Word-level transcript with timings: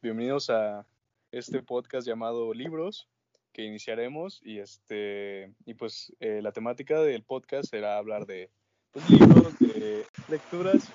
bienvenidos 0.00 0.48
a 0.48 0.86
este 1.32 1.60
podcast 1.60 2.06
llamado 2.06 2.54
Libros 2.54 3.08
que 3.52 3.64
iniciaremos 3.64 4.40
y 4.44 4.60
este 4.60 5.52
y 5.66 5.74
pues 5.74 6.12
eh, 6.20 6.40
la 6.40 6.52
temática 6.52 7.00
del 7.00 7.24
podcast 7.24 7.68
será 7.68 7.98
hablar 7.98 8.24
de 8.24 8.48
pues, 8.92 9.10
libros, 9.10 9.58
de 9.58 10.06
lecturas 10.28 10.88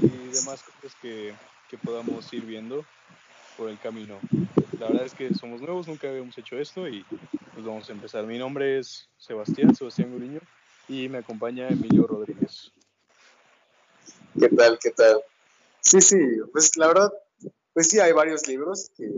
y 0.00 0.06
demás 0.32 0.62
cosas 0.62 0.94
que, 1.02 1.34
que 1.68 1.76
podamos 1.76 2.32
ir 2.32 2.44
viendo 2.44 2.84
por 3.56 3.68
el 3.68 3.78
camino. 3.80 4.20
La 4.78 4.88
verdad 4.88 5.06
es 5.06 5.14
que 5.14 5.34
somos 5.34 5.60
nuevos, 5.60 5.88
nunca 5.88 6.08
habíamos 6.08 6.38
hecho 6.38 6.56
esto 6.56 6.86
y 6.86 7.04
pues 7.52 7.66
vamos 7.66 7.88
a 7.88 7.92
empezar. 7.92 8.26
Mi 8.26 8.38
nombre 8.38 8.78
es 8.78 9.08
Sebastián, 9.16 9.74
Sebastián 9.74 10.12
Guriño 10.12 10.40
y 10.88 11.08
me 11.08 11.18
acompaña 11.18 11.68
Emilio 11.68 12.06
Rodríguez. 12.06 12.72
¿Qué 14.38 14.48
tal? 14.50 14.78
¿Qué 14.78 14.90
tal? 14.90 15.20
Sí, 15.80 16.00
sí, 16.00 16.18
pues 16.52 16.76
la 16.76 16.88
verdad, 16.88 17.12
pues 17.76 17.88
sí, 17.88 18.00
hay 18.00 18.12
varios 18.12 18.48
libros 18.48 18.90
que, 18.96 19.12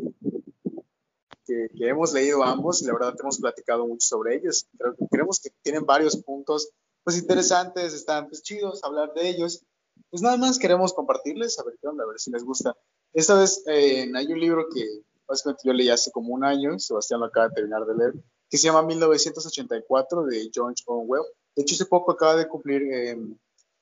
que, 1.46 1.68
hemos 1.79 2.12
leído 2.12 2.43
ambos 2.43 2.82
y 2.82 2.86
la 2.86 2.93
verdad 2.93 3.14
hemos 3.21 3.39
platicado 3.39 3.86
mucho 3.86 4.04
sobre 4.08 4.35
ellos. 4.35 4.66
Creo, 4.76 4.96
creemos 5.08 5.39
que 5.39 5.50
tienen 5.62 5.86
varios 5.86 6.16
puntos 6.16 6.68
pues 7.04 7.16
interesantes, 7.16 7.94
están 7.94 8.26
pues 8.26 8.43
chidos 8.43 8.82
hablar 8.82 9.14
de 9.14 9.29
ellos. 9.29 9.63
Pues 10.11 10.22
nada 10.22 10.36
más 10.39 10.58
queremos 10.58 10.93
compartirles, 10.93 11.57
a 11.61 11.63
ver 11.63 11.79
qué 11.80 11.86
onda, 11.86 12.02
a 12.02 12.08
ver 12.08 12.18
si 12.18 12.32
les 12.32 12.43
gusta. 12.43 12.76
Esta 13.13 13.39
vez 13.39 13.63
eh, 13.68 14.11
hay 14.13 14.26
un 14.32 14.40
libro 14.40 14.66
que 14.75 14.85
básicamente 15.29 15.63
yo 15.64 15.72
leí 15.72 15.90
hace 15.90 16.11
como 16.11 16.35
un 16.35 16.44
año, 16.44 16.80
Sebastián 16.80 17.21
lo 17.21 17.27
acaba 17.27 17.50
de 17.50 17.54
terminar 17.54 17.86
de 17.86 17.94
leer, 17.94 18.14
que 18.50 18.58
se 18.58 18.66
llama 18.66 18.82
1984 18.82 20.25
de 20.25 20.50
George 20.52 20.82
Orwell. 20.85 21.22
De 21.54 21.63
hecho, 21.63 21.77
hace 21.77 21.86
poco 21.86 22.11
acaba 22.11 22.35
de 22.35 22.49
cumplir 22.49 22.82
eh, 22.93 23.16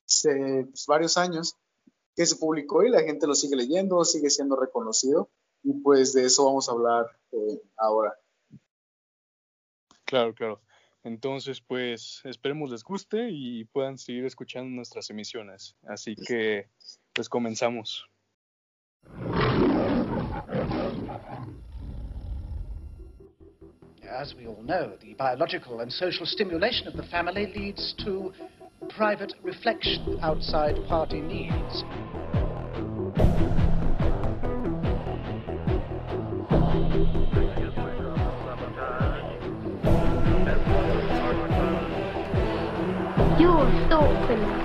pues, 0.05 0.85
varios 0.85 1.17
años 1.17 1.57
que 2.17 2.25
se 2.25 2.35
publicó 2.35 2.83
y 2.83 2.89
la 2.89 3.03
gente 3.03 3.27
lo 3.27 3.35
sigue 3.35 3.55
leyendo, 3.55 4.03
sigue 4.03 4.31
siendo 4.31 4.55
reconocido 4.55 5.29
y 5.63 5.73
pues 5.73 6.13
de 6.13 6.25
eso 6.25 6.45
vamos 6.45 6.67
a 6.67 6.71
hablar 6.71 7.05
eh, 7.31 7.61
ahora. 7.77 8.15
Claro, 10.03 10.33
claro. 10.33 10.61
Entonces, 11.03 11.61
pues 11.61 12.21
esperemos 12.25 12.71
les 12.71 12.83
guste 12.83 13.29
y 13.29 13.65
puedan 13.65 13.99
seguir 13.99 14.25
escuchando 14.25 14.69
nuestras 14.75 15.09
emisiones. 15.11 15.75
Así 15.87 16.15
que, 16.15 16.69
pues 17.13 17.29
comenzamos. 17.29 18.09
As 24.09 24.33
we 24.33 24.47
all 24.47 24.63
know, 24.63 24.97
the 24.99 25.13
biological 25.13 25.81
and 25.81 25.91
social 25.91 26.25
stimulation 26.25 26.87
of 26.87 26.95
the 26.95 27.03
family 27.03 27.45
leads 27.53 27.93
to 28.05 28.33
private 28.89 29.33
reflection 29.43 30.19
outside 30.21 30.75
party 30.87 31.21
needs. 31.21 31.83
You're 43.39 43.69
thought 43.89 44.25
criminal. 44.25 44.63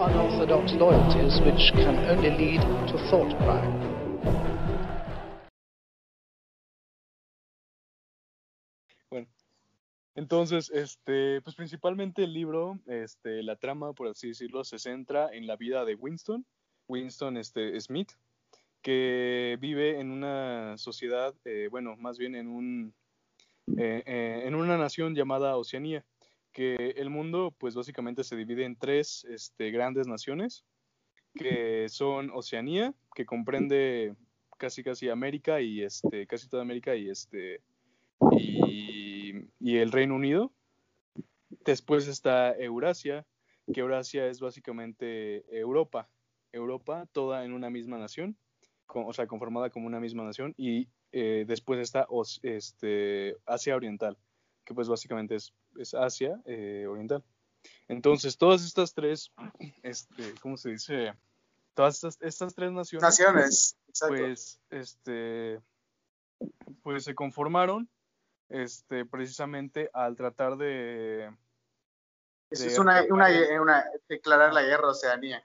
Unorthodox 0.00 0.72
loyalties 0.74 1.40
which 1.44 1.72
can 1.74 1.96
only 2.10 2.30
lead 2.30 2.60
to 2.88 3.10
thought 3.10 3.36
crime. 3.38 3.94
Entonces, 10.14 10.70
este, 10.70 11.40
pues 11.42 11.56
principalmente 11.56 12.22
el 12.22 12.32
libro, 12.32 12.78
este, 12.86 13.42
la 13.42 13.56
trama, 13.56 13.92
por 13.92 14.08
así 14.08 14.28
decirlo, 14.28 14.62
se 14.64 14.78
centra 14.78 15.28
en 15.32 15.46
la 15.46 15.56
vida 15.56 15.84
de 15.84 15.96
Winston, 15.96 16.46
Winston 16.86 17.36
este, 17.36 17.80
Smith, 17.80 18.12
que 18.80 19.58
vive 19.60 19.98
en 19.98 20.12
una 20.12 20.76
sociedad, 20.78 21.34
eh, 21.44 21.68
bueno, 21.70 21.96
más 21.96 22.18
bien 22.18 22.36
en 22.36 22.48
un, 22.48 22.94
eh, 23.76 24.02
eh, 24.06 24.42
en 24.44 24.54
una 24.54 24.78
nación 24.78 25.16
llamada 25.16 25.56
Oceanía, 25.56 26.04
que 26.52 26.94
el 26.96 27.10
mundo, 27.10 27.52
pues 27.58 27.74
básicamente 27.74 28.22
se 28.22 28.36
divide 28.36 28.64
en 28.64 28.76
tres 28.76 29.26
este, 29.28 29.72
grandes 29.72 30.06
naciones, 30.06 30.64
que 31.34 31.88
son 31.88 32.30
Oceanía, 32.30 32.94
que 33.16 33.26
comprende 33.26 34.14
casi 34.58 34.84
casi 34.84 35.08
América 35.08 35.60
y 35.60 35.82
este, 35.82 36.28
casi 36.28 36.48
toda 36.48 36.62
América 36.62 36.94
y 36.94 37.08
este, 37.08 37.60
y 38.38 39.03
y, 39.64 39.78
el 39.78 39.92
Reino 39.92 40.14
Unido. 40.14 40.52
Después 41.64 42.06
está 42.08 42.52
Eurasia, 42.52 43.26
que 43.72 43.80
Eurasia 43.80 44.26
es 44.26 44.40
básicamente 44.40 45.44
Europa. 45.58 46.08
Europa, 46.52 47.06
toda 47.12 47.44
en 47.44 47.52
una 47.52 47.70
misma 47.70 47.98
nación, 47.98 48.36
o 48.86 49.12
sea, 49.12 49.26
conformada 49.26 49.70
como 49.70 49.86
una 49.86 50.00
misma 50.00 50.24
nación. 50.24 50.54
Y 50.56 50.88
eh, 51.12 51.44
después 51.46 51.80
está 51.80 52.06
este, 52.42 53.36
Asia 53.46 53.76
Oriental, 53.76 54.18
que 54.64 54.74
pues 54.74 54.88
básicamente 54.88 55.36
es, 55.36 55.52
Asia 55.94 56.40
eh, 56.44 56.86
Oriental. 56.88 57.24
Entonces, 57.88 58.36
todas 58.36 58.64
estas 58.64 58.94
tres, 58.94 59.32
este, 59.82 60.34
¿cómo 60.40 60.56
se 60.56 60.70
dice? 60.70 61.12
Todas 61.74 61.94
estas, 61.96 62.18
estas 62.20 62.54
tres 62.54 62.70
naciones, 62.70 63.02
naciones 63.02 63.78
pues, 64.06 64.60
este, 64.70 65.60
pues 66.82 67.04
se 67.04 67.14
conformaron 67.14 67.88
este, 68.48 69.04
precisamente 69.04 69.90
al 69.92 70.16
tratar 70.16 70.56
de... 70.56 71.34
Eso 72.50 72.66
es 72.66 72.78
una, 72.78 73.02
una, 73.10 73.28
una, 73.60 73.84
declarar 74.08 74.52
la 74.52 74.62
guerra 74.62 74.88
a 74.88 74.90
Oceanía. 74.90 75.44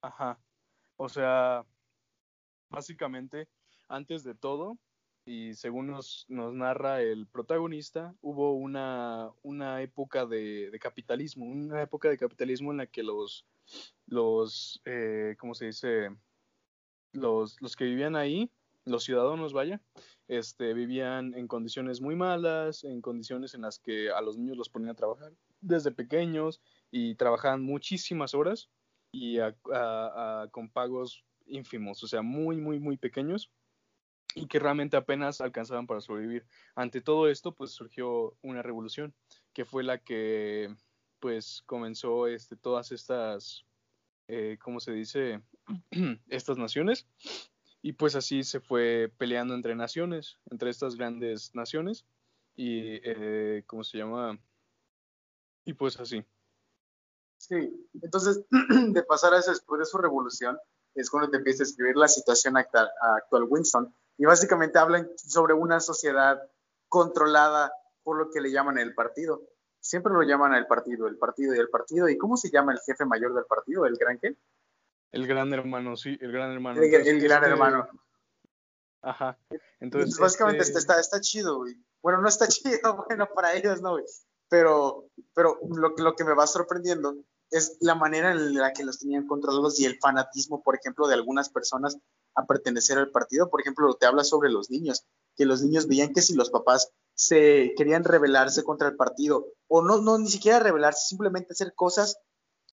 Ajá. 0.00 0.38
O 0.96 1.08
sea, 1.08 1.64
básicamente, 2.70 3.48
antes 3.88 4.24
de 4.24 4.34
todo, 4.34 4.78
y 5.26 5.54
según 5.54 5.88
nos, 5.88 6.26
nos 6.28 6.52
narra 6.52 7.00
el 7.00 7.26
protagonista, 7.26 8.14
hubo 8.20 8.54
una, 8.54 9.30
una 9.42 9.80
época 9.82 10.26
de, 10.26 10.70
de, 10.70 10.78
capitalismo, 10.78 11.46
una 11.46 11.82
época 11.82 12.08
de 12.08 12.18
capitalismo 12.18 12.72
en 12.72 12.78
la 12.78 12.86
que 12.86 13.02
los, 13.02 13.46
los 14.06 14.80
eh, 14.84 15.36
¿cómo 15.38 15.54
se 15.54 15.66
dice? 15.66 16.10
Los, 17.12 17.60
los 17.62 17.76
que 17.76 17.84
vivían 17.84 18.16
ahí, 18.16 18.50
los 18.84 19.04
ciudadanos, 19.04 19.52
vaya, 19.52 19.80
este, 20.28 20.72
vivían 20.72 21.34
en 21.34 21.46
condiciones 21.46 22.00
muy 22.00 22.16
malas, 22.16 22.84
en 22.84 23.00
condiciones 23.00 23.54
en 23.54 23.62
las 23.62 23.78
que 23.78 24.10
a 24.10 24.20
los 24.20 24.36
niños 24.36 24.56
los 24.56 24.68
ponían 24.68 24.90
a 24.90 24.96
trabajar 24.96 25.32
desde 25.60 25.92
pequeños 25.92 26.60
y 26.90 27.14
trabajaban 27.14 27.62
muchísimas 27.62 28.34
horas 28.34 28.70
y 29.12 29.38
con 30.50 30.70
pagos 30.70 31.24
ínfimos, 31.46 32.02
o 32.02 32.08
sea, 32.08 32.22
muy, 32.22 32.56
muy, 32.56 32.80
muy 32.80 32.96
pequeños 32.96 33.50
y 34.34 34.46
que 34.46 34.58
realmente 34.58 34.96
apenas 34.96 35.40
alcanzaban 35.40 35.86
para 35.86 36.00
sobrevivir. 36.00 36.44
Ante 36.74 37.00
todo 37.00 37.28
esto, 37.28 37.54
pues 37.54 37.70
surgió 37.70 38.36
una 38.42 38.62
revolución, 38.62 39.14
que 39.52 39.64
fue 39.64 39.84
la 39.84 39.98
que, 39.98 40.74
pues, 41.20 41.62
comenzó 41.66 42.26
este, 42.26 42.56
todas 42.56 42.90
estas, 42.90 43.64
eh, 44.26 44.58
¿cómo 44.60 44.80
se 44.80 44.92
dice? 44.92 45.42
estas 46.28 46.58
naciones 46.58 47.06
y 47.84 47.92
pues 47.92 48.16
así 48.16 48.44
se 48.44 48.60
fue 48.60 49.12
peleando 49.18 49.52
entre 49.54 49.74
naciones, 49.74 50.38
entre 50.50 50.70
estas 50.70 50.96
grandes 50.96 51.54
naciones. 51.54 52.06
Y, 52.56 52.98
eh, 53.04 53.62
¿cómo 53.66 53.84
se 53.84 53.98
llama? 53.98 54.40
Y 55.66 55.74
pues 55.74 56.00
así. 56.00 56.24
Sí, 57.36 57.86
entonces, 58.00 58.42
de 58.88 59.02
pasar 59.02 59.34
a 59.34 59.38
eso 59.38 59.50
después 59.50 59.80
de 59.80 59.84
su 59.84 59.98
revolución, 59.98 60.58
es 60.94 61.10
cuando 61.10 61.28
te 61.28 61.36
empieza 61.36 61.62
a 61.62 61.66
escribir 61.66 61.94
la 61.98 62.08
situación 62.08 62.56
actual, 62.56 62.88
actual 63.18 63.44
Winston. 63.50 63.94
Y 64.16 64.24
básicamente 64.24 64.78
hablan 64.78 65.10
sobre 65.16 65.52
una 65.52 65.78
sociedad 65.78 66.40
controlada 66.88 67.70
por 68.02 68.16
lo 68.16 68.30
que 68.30 68.40
le 68.40 68.50
llaman 68.50 68.78
el 68.78 68.94
partido. 68.94 69.42
Siempre 69.80 70.10
lo 70.10 70.22
llaman 70.22 70.54
el 70.54 70.66
partido, 70.66 71.06
el 71.06 71.18
partido 71.18 71.54
y 71.54 71.58
el 71.58 71.68
partido. 71.68 72.08
¿Y 72.08 72.16
cómo 72.16 72.38
se 72.38 72.50
llama 72.50 72.72
el 72.72 72.80
jefe 72.80 73.04
mayor 73.04 73.34
del 73.34 73.44
partido? 73.44 73.84
¿El 73.84 73.96
gran 73.96 74.18
qué? 74.18 74.38
El 75.14 75.28
gran 75.28 75.52
hermano, 75.52 75.96
sí, 75.96 76.18
el 76.20 76.32
gran 76.32 76.50
hermano. 76.50 76.82
El, 76.82 76.90
gran 76.90 77.06
este, 77.06 77.48
hermano. 77.48 77.88
Ajá. 79.00 79.38
Entonces, 79.78 80.18
básicamente 80.18 80.64
este 80.64 80.80
está, 80.80 80.98
está 80.98 81.20
chido, 81.20 81.58
güey. 81.58 81.76
Bueno, 82.02 82.20
no 82.20 82.28
está 82.28 82.48
chido, 82.48 83.04
bueno, 83.06 83.28
para 83.32 83.54
ellos 83.54 83.80
no, 83.80 83.92
güey. 83.92 84.04
Pero, 84.48 85.08
pero 85.32 85.60
lo, 85.68 85.94
lo 85.96 86.16
que 86.16 86.24
me 86.24 86.34
va 86.34 86.48
sorprendiendo 86.48 87.14
es 87.52 87.76
la 87.80 87.94
manera 87.94 88.32
en 88.32 88.54
la 88.54 88.72
que 88.72 88.84
los 88.84 88.98
tenían 88.98 89.28
controlados 89.28 89.78
y 89.78 89.84
el 89.84 90.00
fanatismo, 90.00 90.64
por 90.64 90.74
ejemplo, 90.74 91.06
de 91.06 91.14
algunas 91.14 91.48
personas 91.48 91.96
a 92.34 92.44
pertenecer 92.46 92.98
al 92.98 93.12
partido. 93.12 93.50
Por 93.50 93.60
ejemplo, 93.60 93.94
te 93.94 94.06
habla 94.06 94.24
sobre 94.24 94.50
los 94.50 94.68
niños, 94.68 95.06
que 95.36 95.46
los 95.46 95.62
niños 95.62 95.86
veían 95.86 96.12
que 96.12 96.22
si 96.22 96.34
los 96.34 96.50
papás 96.50 96.90
se 97.14 97.72
querían 97.76 98.02
rebelarse 98.02 98.64
contra 98.64 98.88
el 98.88 98.96
partido, 98.96 99.46
o 99.68 99.80
no, 99.80 99.98
no, 99.98 100.18
ni 100.18 100.28
siquiera 100.28 100.58
rebelarse, 100.58 101.06
simplemente 101.06 101.52
hacer 101.52 101.72
cosas 101.76 102.18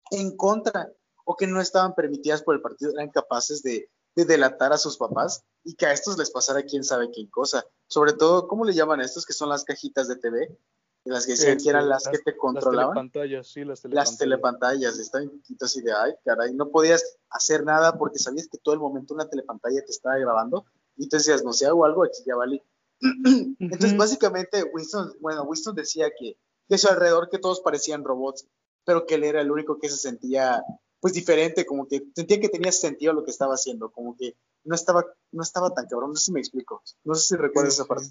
en 0.09 0.35
contra 0.35 0.91
o 1.31 1.35
que 1.37 1.47
no 1.47 1.61
estaban 1.61 1.95
permitidas 1.95 2.43
por 2.43 2.55
el 2.55 2.61
partido 2.61 2.91
eran 2.91 3.09
capaces 3.09 3.63
de, 3.63 3.89
delatar 4.15 4.73
a 4.73 4.77
sus 4.77 4.97
papás 4.97 5.45
y 5.63 5.75
que 5.75 5.85
a 5.85 5.93
estos 5.93 6.17
les 6.17 6.29
pasara 6.29 6.63
quién 6.63 6.83
sabe 6.83 7.09
qué 7.13 7.29
cosa. 7.29 7.63
Sobre 7.87 8.11
todo, 8.11 8.49
¿cómo 8.49 8.65
le 8.65 8.73
llaman 8.73 8.99
a 8.99 9.05
estos 9.05 9.25
que 9.25 9.31
son 9.31 9.47
las 9.47 9.63
cajitas 9.63 10.09
de 10.09 10.17
TV? 10.17 10.57
las 11.05 11.25
que 11.25 11.31
decían 11.31 11.57
que 11.57 11.69
eran 11.69 11.89
las, 11.89 12.07
que 12.07 12.19
te 12.19 12.37
controlaban. 12.37 12.93
Las 12.93 13.11
telepantallas, 13.11 13.47
sí, 13.47 13.63
las 13.63 13.81
telepantallas. 13.81 14.09
Las 14.09 14.17
telepantallas, 14.17 14.99
estaban 14.99 15.41
así 15.61 15.81
de, 15.81 15.93
ay, 15.93 16.13
caray, 16.23 16.53
no 16.53 16.69
podías 16.69 17.17
hacer 17.29 17.63
nada 17.63 17.97
porque 17.97 18.19
sabías 18.19 18.49
que 18.49 18.59
todo 18.59 18.75
el 18.75 18.81
momento 18.81 19.15
una 19.15 19.27
telepantalla 19.27 19.81
te 19.83 19.91
estaba 19.91 20.17
grabando 20.17 20.65
y 20.97 21.07
te 21.07 21.17
decías, 21.17 21.43
no 21.43 21.53
sé, 21.53 21.65
hago 21.65 21.85
algo, 21.85 22.03
aquí 22.03 22.21
ya 22.25 22.35
vale. 22.35 22.63
Entonces, 22.99 23.97
básicamente, 23.97 24.63
Winston, 24.63 25.15
bueno, 25.21 25.43
Winston 25.43 25.73
decía 25.73 26.11
que 26.19 26.37
de 26.67 26.77
su 26.77 26.89
alrededor 26.89 27.29
que 27.29 27.39
todos 27.39 27.61
parecían 27.61 28.03
robots, 28.03 28.45
pero 28.83 29.05
que 29.05 29.15
él 29.15 29.23
era 29.23 29.41
el 29.41 29.51
único 29.51 29.79
que 29.79 29.89
se 29.89 29.97
sentía, 29.97 30.63
pues, 31.01 31.13
diferente, 31.13 31.65
como 31.65 31.87
que 31.87 32.03
sentía 32.15 32.39
que 32.39 32.47
tenía 32.47 32.71
sentido 32.71 33.11
lo 33.11 33.25
que 33.25 33.31
estaba 33.31 33.55
haciendo, 33.55 33.91
como 33.91 34.15
que 34.15 34.35
no 34.63 34.75
estaba, 34.75 35.05
no 35.31 35.41
estaba 35.41 35.73
tan 35.73 35.87
cabrón, 35.87 36.11
no 36.11 36.15
sé 36.15 36.25
si 36.25 36.31
me 36.31 36.39
explico, 36.39 36.81
no 37.03 37.15
sé 37.15 37.27
si 37.27 37.35
recuerdas 37.35 37.73
esa 37.73 37.85
parte. 37.85 38.07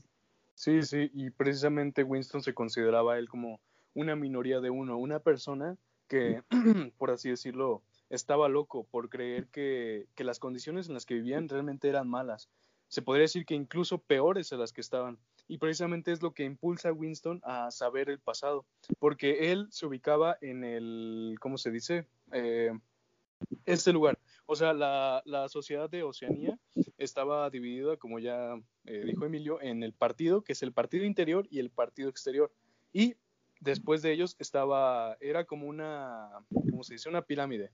Sí, 0.55 0.83
sí, 0.83 1.11
y 1.15 1.31
precisamente 1.31 2.05
Winston 2.05 2.43
se 2.43 2.53
consideraba 2.53 3.19
él 3.19 3.29
como 3.29 3.61
una 3.95 4.17
minoría 4.17 4.61
de 4.61 4.69
uno, 4.69 4.99
una 4.99 5.21
persona 5.21 5.79
que, 6.09 6.43
por 6.99 7.11
así 7.11 7.31
decirlo, 7.31 7.83
estaba 8.11 8.49
loco 8.49 8.85
por 8.91 9.09
creer 9.09 9.47
que, 9.47 10.09
que, 10.17 10.25
las 10.25 10.41
condiciones 10.41 10.89
en 10.89 10.95
las 10.95 11.07
que 11.07 11.15
vivían 11.15 11.49
realmente 11.49 11.89
eran 11.89 12.09
malas. 12.09 12.51
Se 12.91 13.03
podría 13.03 13.23
decir 13.23 13.47
que 13.47 13.55
incluso 13.55 13.99
peores 13.99 14.53
a 14.53 14.57
las 14.57 14.73
que 14.73 14.81
estaban. 14.81 15.17
Y 15.47 15.59
precisamente 15.59 16.11
es 16.11 16.23
lo 16.23 16.35
que 16.35 16.43
impulsa 16.43 16.89
a 16.89 16.93
Winston 16.93 17.41
a 17.45 17.71
saber 17.71 18.11
el 18.11 18.19
pasado, 18.19 18.67
porque 18.99 19.53
él 19.53 19.69
se 19.71 19.87
ubicaba 19.87 20.37
en 20.41 20.65
el, 20.65 21.37
¿cómo 21.41 21.57
se 21.57 21.71
dice? 21.71 22.07
Eh, 22.33 22.73
este 23.65 23.93
lugar. 23.93 24.19
O 24.45 24.57
sea, 24.57 24.73
la, 24.73 25.23
la, 25.25 25.49
sociedad 25.49 25.89
de 25.89 26.03
Oceanía 26.03 26.59
estaba 26.99 27.49
dividida, 27.49 27.97
como 27.97 28.19
ya 28.19 28.61
eh, 28.85 29.05
dijo 29.07 29.25
Emilio, 29.25 29.63
en 29.63 29.85
el 29.85 29.93
partido, 29.93 30.43
que 30.43 30.53
es 30.53 30.63
el 30.65 30.73
partido 30.73 31.05
interior 31.05 31.47
y 31.49 31.61
el 31.61 31.71
partido 31.71 32.09
exterior. 32.09 32.53
Y 32.93 33.15
después 33.61 34.03
de 34.03 34.11
ellos 34.13 34.35
estaba, 34.41 35.17
era 35.21 35.45
como 35.45 35.69
una, 35.69 36.29
¿cómo 36.71 36.83
se 36.83 36.95
dice? 36.95 37.09
Una 37.09 37.23
pirámide. 37.23 37.71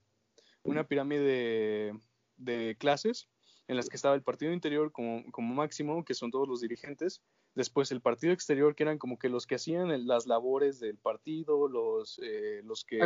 Una 0.63 0.87
pirámide 0.87 1.95
de 2.37 2.77
clases 2.79 3.31
en 3.69 3.77
las 3.77 3.89
que 3.89 3.97
estaba 3.97 4.15
el 4.15 4.23
partido 4.23 4.53
interior 4.53 4.93
como, 4.93 5.25
como 5.33 5.55
máximo, 5.55 6.05
que 6.05 6.15
son 6.15 6.31
todos 6.31 6.49
los 6.49 6.61
dirigentes, 6.61 7.21
después 7.55 7.91
el 7.91 8.01
partido 8.01 8.33
exterior, 8.33 8.75
que 8.75 8.85
eran 8.85 8.99
como 8.99 9.19
que 9.19 9.29
los 9.29 9.47
que 9.47 9.57
hacían 9.57 10.07
las 10.07 10.27
labores 10.27 10.79
del 10.79 10.99
partido, 10.99 11.69
los, 11.69 12.21
eh, 12.23 12.61
los 12.65 12.85
que 12.85 13.01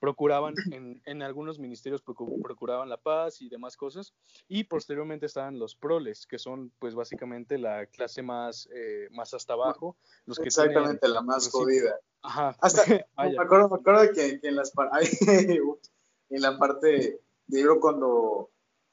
procuraban, 0.00 0.54
en, 0.72 1.00
en, 1.04 1.22
algunos 1.22 1.58
ministerios 1.58 2.02
procuraban 2.02 2.88
la 2.88 2.96
paz 2.96 3.40
y 3.40 3.48
demás 3.48 3.76
cosas, 3.76 4.12
y 4.48 4.64
posteriormente 4.64 5.26
estaban 5.26 5.58
los 5.58 5.76
proles, 5.76 6.26
que 6.26 6.38
son 6.38 6.72
pues 6.78 6.94
básicamente 6.94 7.58
la 7.58 7.86
clase 7.86 8.22
más, 8.22 8.68
eh, 8.74 9.08
más 9.12 9.34
hasta 9.34 9.52
abajo, 9.52 9.96
los 10.24 10.38
que 10.38 10.46
Exactamente, 10.46 11.06
la 11.08 11.22
más 11.22 11.48
jodida. 11.48 12.00
Ajá. 12.22 12.56
Hasta, 12.60 12.82
me 13.18 13.38
acuerdo, 13.38 13.68
me 13.68 13.76
acuerdo 13.76 14.12
que, 14.12 14.40
que 14.40 14.48
en, 14.48 14.56
las, 14.56 14.72
en 16.30 16.42
la 16.42 16.58
parte 16.58 17.20
de 17.46 17.58
libro 17.58 17.78
cuando 17.78 18.50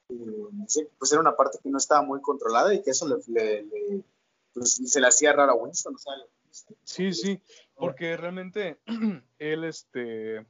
pues 0.07 1.11
era 1.11 1.21
una 1.21 1.35
parte 1.35 1.59
que 1.61 1.69
no 1.69 1.77
estaba 1.77 2.01
muy 2.01 2.21
controlada 2.21 2.73
y 2.73 2.81
que 2.81 2.91
eso 2.91 3.07
le, 3.07 3.65
pues, 4.53 4.81
se 4.85 5.01
le 5.01 5.07
hacía 5.07 5.33
raro 5.33 5.53
a 5.53 5.55
Winston. 5.55 5.95
sí, 6.83 7.13
sí, 7.13 7.41
porque 7.75 8.17
realmente 8.17 8.79
él, 9.39 9.63
este, 9.63 10.45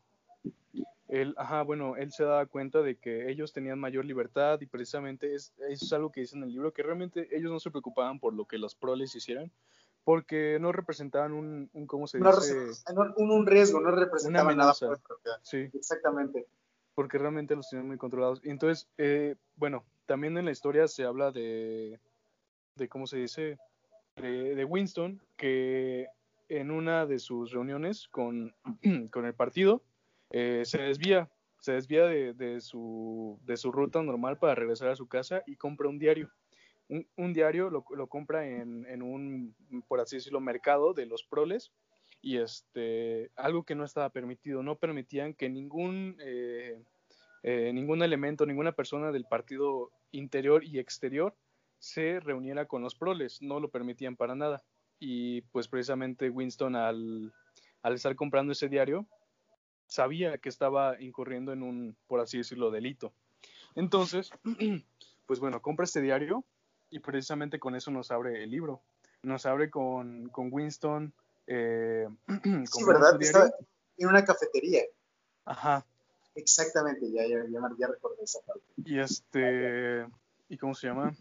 él, 1.07 1.35
ajá, 1.37 1.61
bueno, 1.63 1.95
él 1.95 2.11
se 2.11 2.23
daba 2.23 2.45
cuenta 2.45 2.81
de 2.81 2.97
que 2.97 3.29
ellos 3.29 3.53
tenían 3.53 3.79
mayor 3.79 4.05
libertad 4.05 4.59
y 4.61 4.65
precisamente 4.65 5.35
es, 5.35 5.53
eso 5.69 5.85
es 5.85 5.93
algo 5.93 6.11
que 6.11 6.21
dice 6.21 6.35
en 6.35 6.43
el 6.43 6.51
libro, 6.51 6.73
que 6.73 6.83
realmente 6.83 7.27
ellos 7.31 7.51
no 7.51 7.59
se 7.59 7.71
preocupaban 7.71 8.19
por 8.19 8.33
lo 8.33 8.45
que 8.45 8.57
los 8.57 8.75
proles 8.75 9.15
hicieran, 9.15 9.51
porque 10.03 10.57
no 10.59 10.71
representaban 10.71 11.31
un, 11.31 11.69
un 11.73 11.87
¿cómo 11.87 12.07
se 12.07 12.17
dice? 12.17 12.93
Un, 12.93 13.31
un, 13.31 13.45
riesgo, 13.45 13.79
no 13.79 13.91
representaban 13.91 14.57
nada. 14.57 14.73
Sí. 15.43 15.69
Exactamente 15.73 16.47
porque 16.95 17.17
realmente 17.17 17.55
los 17.55 17.69
tienen 17.69 17.87
muy 17.87 17.97
controlados. 17.97 18.41
Y 18.43 18.49
entonces, 18.49 18.87
eh, 18.97 19.35
bueno, 19.55 19.83
también 20.05 20.37
en 20.37 20.45
la 20.45 20.51
historia 20.51 20.87
se 20.87 21.03
habla 21.03 21.31
de, 21.31 21.99
de 22.75 22.89
¿cómo 22.89 23.07
se 23.07 23.17
dice? 23.17 23.57
De, 24.15 24.63
Winston, 24.65 25.21
que 25.37 26.07
en 26.47 26.69
una 26.69 27.07
de 27.07 27.17
sus 27.17 27.51
reuniones 27.51 28.07
con, 28.09 28.53
con 29.11 29.25
el 29.25 29.33
partido 29.33 29.81
eh, 30.29 30.63
se 30.65 30.81
desvía, 30.83 31.31
se 31.59 31.73
desvía 31.73 32.05
de, 32.05 32.33
de, 32.33 32.61
su, 32.61 33.39
de 33.43 33.57
su 33.57 33.71
ruta 33.71 34.03
normal 34.03 34.37
para 34.37 34.53
regresar 34.53 34.89
a 34.89 34.95
su 34.95 35.07
casa 35.07 35.41
y 35.47 35.55
compra 35.55 35.89
un 35.89 35.97
diario. 35.97 36.29
Un, 36.89 37.07
un 37.15 37.33
diario 37.33 37.69
lo, 37.71 37.85
lo 37.95 38.07
compra 38.07 38.45
en, 38.45 38.85
en, 38.87 39.01
un, 39.01 39.55
por 39.87 39.99
así 39.99 40.17
decirlo, 40.17 40.41
mercado 40.41 40.93
de 40.93 41.07
los 41.07 41.23
proles 41.23 41.71
y 42.23 42.37
este, 42.37 43.31
algo 43.35 43.63
que 43.63 43.75
no 43.75 43.83
estaba 43.83 44.09
permitido, 44.09 44.63
no 44.63 44.77
permitían 44.77 45.33
que 45.33 45.49
ningún, 45.49 46.15
eh, 46.21 46.52
eh, 47.43 47.71
ningún 47.73 48.01
elemento, 48.01 48.45
ninguna 48.45 48.71
persona 48.71 49.11
del 49.11 49.25
partido 49.25 49.91
interior 50.11 50.63
y 50.63 50.79
exterior 50.79 51.35
se 51.77 52.19
reuniera 52.21 52.65
con 52.65 52.81
los 52.81 52.95
proles, 52.95 53.41
no 53.41 53.59
lo 53.59 53.69
permitían 53.69 54.15
para 54.15 54.35
nada. 54.35 54.63
Y 54.99 55.41
pues 55.51 55.67
precisamente 55.67 56.29
Winston 56.29 56.75
al, 56.75 57.33
al 57.81 57.93
estar 57.93 58.15
comprando 58.15 58.53
ese 58.53 58.69
diario, 58.69 59.05
sabía 59.87 60.37
que 60.37 60.49
estaba 60.49 60.99
incurriendo 61.01 61.51
en 61.51 61.61
un, 61.61 61.97
por 62.07 62.21
así 62.21 62.37
decirlo, 62.37 62.71
delito. 62.71 63.13
Entonces, 63.75 64.31
pues 65.25 65.39
bueno, 65.39 65.61
compra 65.61 65.83
este 65.83 66.01
diario 66.01 66.45
y 66.89 66.99
precisamente 66.99 67.59
con 67.59 67.75
eso 67.75 67.91
nos 67.91 68.11
abre 68.11 68.43
el 68.43 68.51
libro. 68.51 68.81
Nos 69.21 69.45
abre 69.45 69.69
con, 69.69 70.29
con 70.29 70.49
Winston 70.51 71.13
eh, 71.47 72.07
sí, 72.65 72.83
¿verdad? 72.85 73.19
en 73.97 74.07
una 74.07 74.23
cafetería. 74.23 74.83
Ajá. 75.45 75.85
Exactamente, 76.35 77.11
ya, 77.11 77.25
ya, 77.27 77.43
ya, 77.77 77.87
recordé 77.87 78.23
esa 78.23 78.39
parte. 78.41 78.63
Y 78.77 78.99
este, 78.99 80.07
¿y 80.49 80.57
cómo 80.57 80.73
se 80.73 80.87
llama? 80.87 81.13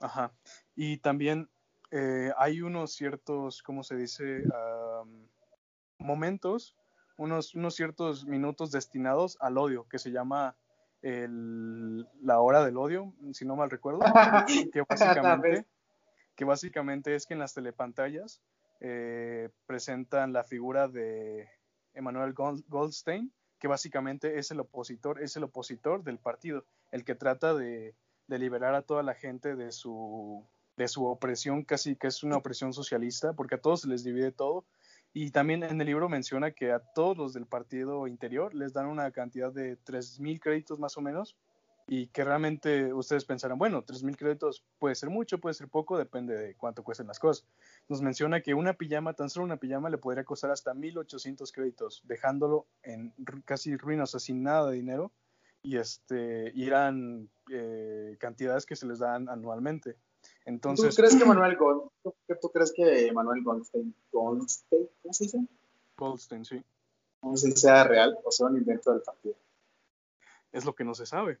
Ajá. 0.00 0.32
Y 0.76 0.98
también 0.98 1.48
eh, 1.90 2.32
hay 2.36 2.60
unos 2.60 2.92
ciertos, 2.92 3.62
¿cómo 3.62 3.82
se 3.82 3.96
dice? 3.96 4.42
momentos, 5.98 6.76
unos, 7.16 7.54
unos 7.54 7.74
ciertos 7.74 8.24
minutos 8.24 8.70
destinados 8.70 9.36
al 9.40 9.58
odio, 9.58 9.88
que 9.88 9.98
se 9.98 10.10
llama 10.10 10.56
el, 11.02 12.06
la 12.22 12.40
hora 12.40 12.64
del 12.64 12.76
odio, 12.76 13.12
si 13.32 13.44
no 13.44 13.56
mal 13.56 13.70
recuerdo, 13.70 14.00
que 14.72 14.82
básicamente, 14.88 15.66
que 16.34 16.44
básicamente 16.44 17.14
es 17.14 17.26
que 17.26 17.34
en 17.34 17.40
las 17.40 17.54
telepantallas 17.54 18.40
eh, 18.80 19.50
presentan 19.66 20.32
la 20.32 20.44
figura 20.44 20.88
de 20.88 21.48
Emanuel 21.94 22.32
Goldstein, 22.32 23.32
que 23.58 23.68
básicamente 23.68 24.38
es 24.38 24.50
el 24.50 24.60
opositor, 24.60 25.22
es 25.22 25.36
el 25.36 25.44
opositor 25.44 26.04
del 26.04 26.18
partido, 26.18 26.64
el 26.90 27.04
que 27.04 27.14
trata 27.14 27.54
de, 27.54 27.94
liberar 28.28 28.74
a 28.74 28.82
toda 28.82 29.02
la 29.02 29.14
gente 29.14 29.56
de 29.56 29.72
su, 29.72 30.44
de 30.76 30.86
su 30.86 31.06
opresión, 31.06 31.64
casi 31.64 31.96
que 31.96 32.08
es 32.08 32.22
una 32.22 32.36
opresión 32.36 32.72
socialista, 32.72 33.32
porque 33.32 33.54
a 33.54 33.60
todos 33.60 33.82
se 33.82 33.88
les 33.88 34.04
divide 34.04 34.32
todo. 34.32 34.66
Y 35.14 35.30
también 35.30 35.62
en 35.62 35.80
el 35.80 35.86
libro 35.86 36.08
menciona 36.10 36.50
que 36.50 36.70
a 36.70 36.80
todos 36.80 37.16
los 37.16 37.32
del 37.32 37.46
partido 37.46 38.06
interior 38.06 38.54
les 38.54 38.74
dan 38.74 38.86
una 38.86 39.10
cantidad 39.10 39.50
de 39.50 39.78
3.000 39.78 40.40
créditos 40.40 40.78
más 40.78 40.98
o 40.98 41.00
menos 41.00 41.36
y 41.90 42.08
que 42.08 42.22
realmente 42.22 42.92
ustedes 42.92 43.24
pensarán, 43.24 43.58
bueno, 43.58 43.82
3.000 43.82 44.14
créditos 44.14 44.62
puede 44.78 44.94
ser 44.94 45.08
mucho, 45.08 45.38
puede 45.38 45.54
ser 45.54 45.68
poco, 45.68 45.96
depende 45.96 46.36
de 46.36 46.54
cuánto 46.54 46.84
cuesten 46.84 47.06
las 47.06 47.18
cosas. 47.18 47.46
Nos 47.88 48.02
menciona 48.02 48.42
que 48.42 48.52
una 48.52 48.74
pijama, 48.74 49.14
tan 49.14 49.30
solo 49.30 49.46
una 49.46 49.56
pijama, 49.56 49.88
le 49.88 49.96
podría 49.96 50.22
costar 50.22 50.50
hasta 50.50 50.74
1.800 50.74 51.50
créditos, 51.50 52.02
dejándolo 52.04 52.66
en 52.82 53.14
casi 53.46 53.74
ruinas, 53.78 54.10
o 54.10 54.12
sea, 54.12 54.20
sin 54.20 54.42
nada 54.42 54.68
de 54.68 54.76
dinero, 54.76 55.10
y, 55.62 55.78
este, 55.78 56.52
eran 56.62 57.30
eh, 57.50 58.16
cantidades 58.20 58.66
que 58.66 58.76
se 58.76 58.86
les 58.86 58.98
dan 58.98 59.30
anualmente. 59.30 59.96
Entonces, 60.44 60.94
¿Tú 60.94 61.02
crees 61.02 61.16
que 61.16 61.24
Manuel 61.24 61.56
Gold, 61.56 61.90
¿tú, 62.02 62.50
crees 62.52 62.72
que 62.76 63.10
Manuel 63.14 63.42
Goldstein, 63.42 63.94
Goldstein, 64.12 64.88
¿cómo 65.00 65.14
se 65.14 65.24
dice? 65.24 65.38
Goldstein, 65.96 66.44
sí. 66.44 66.62
No 67.22 67.34
sé 67.34 67.50
si 67.50 67.56
sea 67.56 67.84
real 67.84 68.16
o 68.22 68.30
sea 68.30 68.46
un 68.46 68.58
invento 68.58 68.92
del 68.92 69.00
partido. 69.00 69.36
Es 70.52 70.66
lo 70.66 70.74
que 70.74 70.84
no 70.84 70.94
se 70.94 71.06
sabe 71.06 71.38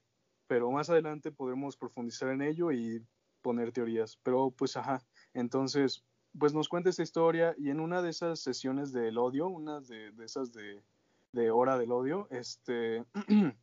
pero 0.48 0.70
más 0.72 0.90
adelante 0.90 1.30
podremos 1.30 1.76
profundizar 1.76 2.30
en 2.30 2.42
ello 2.42 2.72
y 2.72 3.04
poner 3.42 3.70
teorías. 3.70 4.18
Pero 4.24 4.50
pues 4.50 4.76
ajá, 4.76 5.00
entonces, 5.34 6.04
pues 6.36 6.54
nos 6.54 6.68
cuenta 6.68 6.90
esta 6.90 7.02
historia 7.02 7.54
y 7.56 7.70
en 7.70 7.78
una 7.78 8.02
de 8.02 8.10
esas 8.10 8.40
sesiones 8.40 8.92
del 8.92 9.18
odio, 9.18 9.46
una 9.46 9.80
de, 9.80 10.12
esas 10.24 10.52
de, 10.52 11.50
hora 11.50 11.78
del 11.78 11.92
odio, 11.92 12.26
este, 12.30 13.04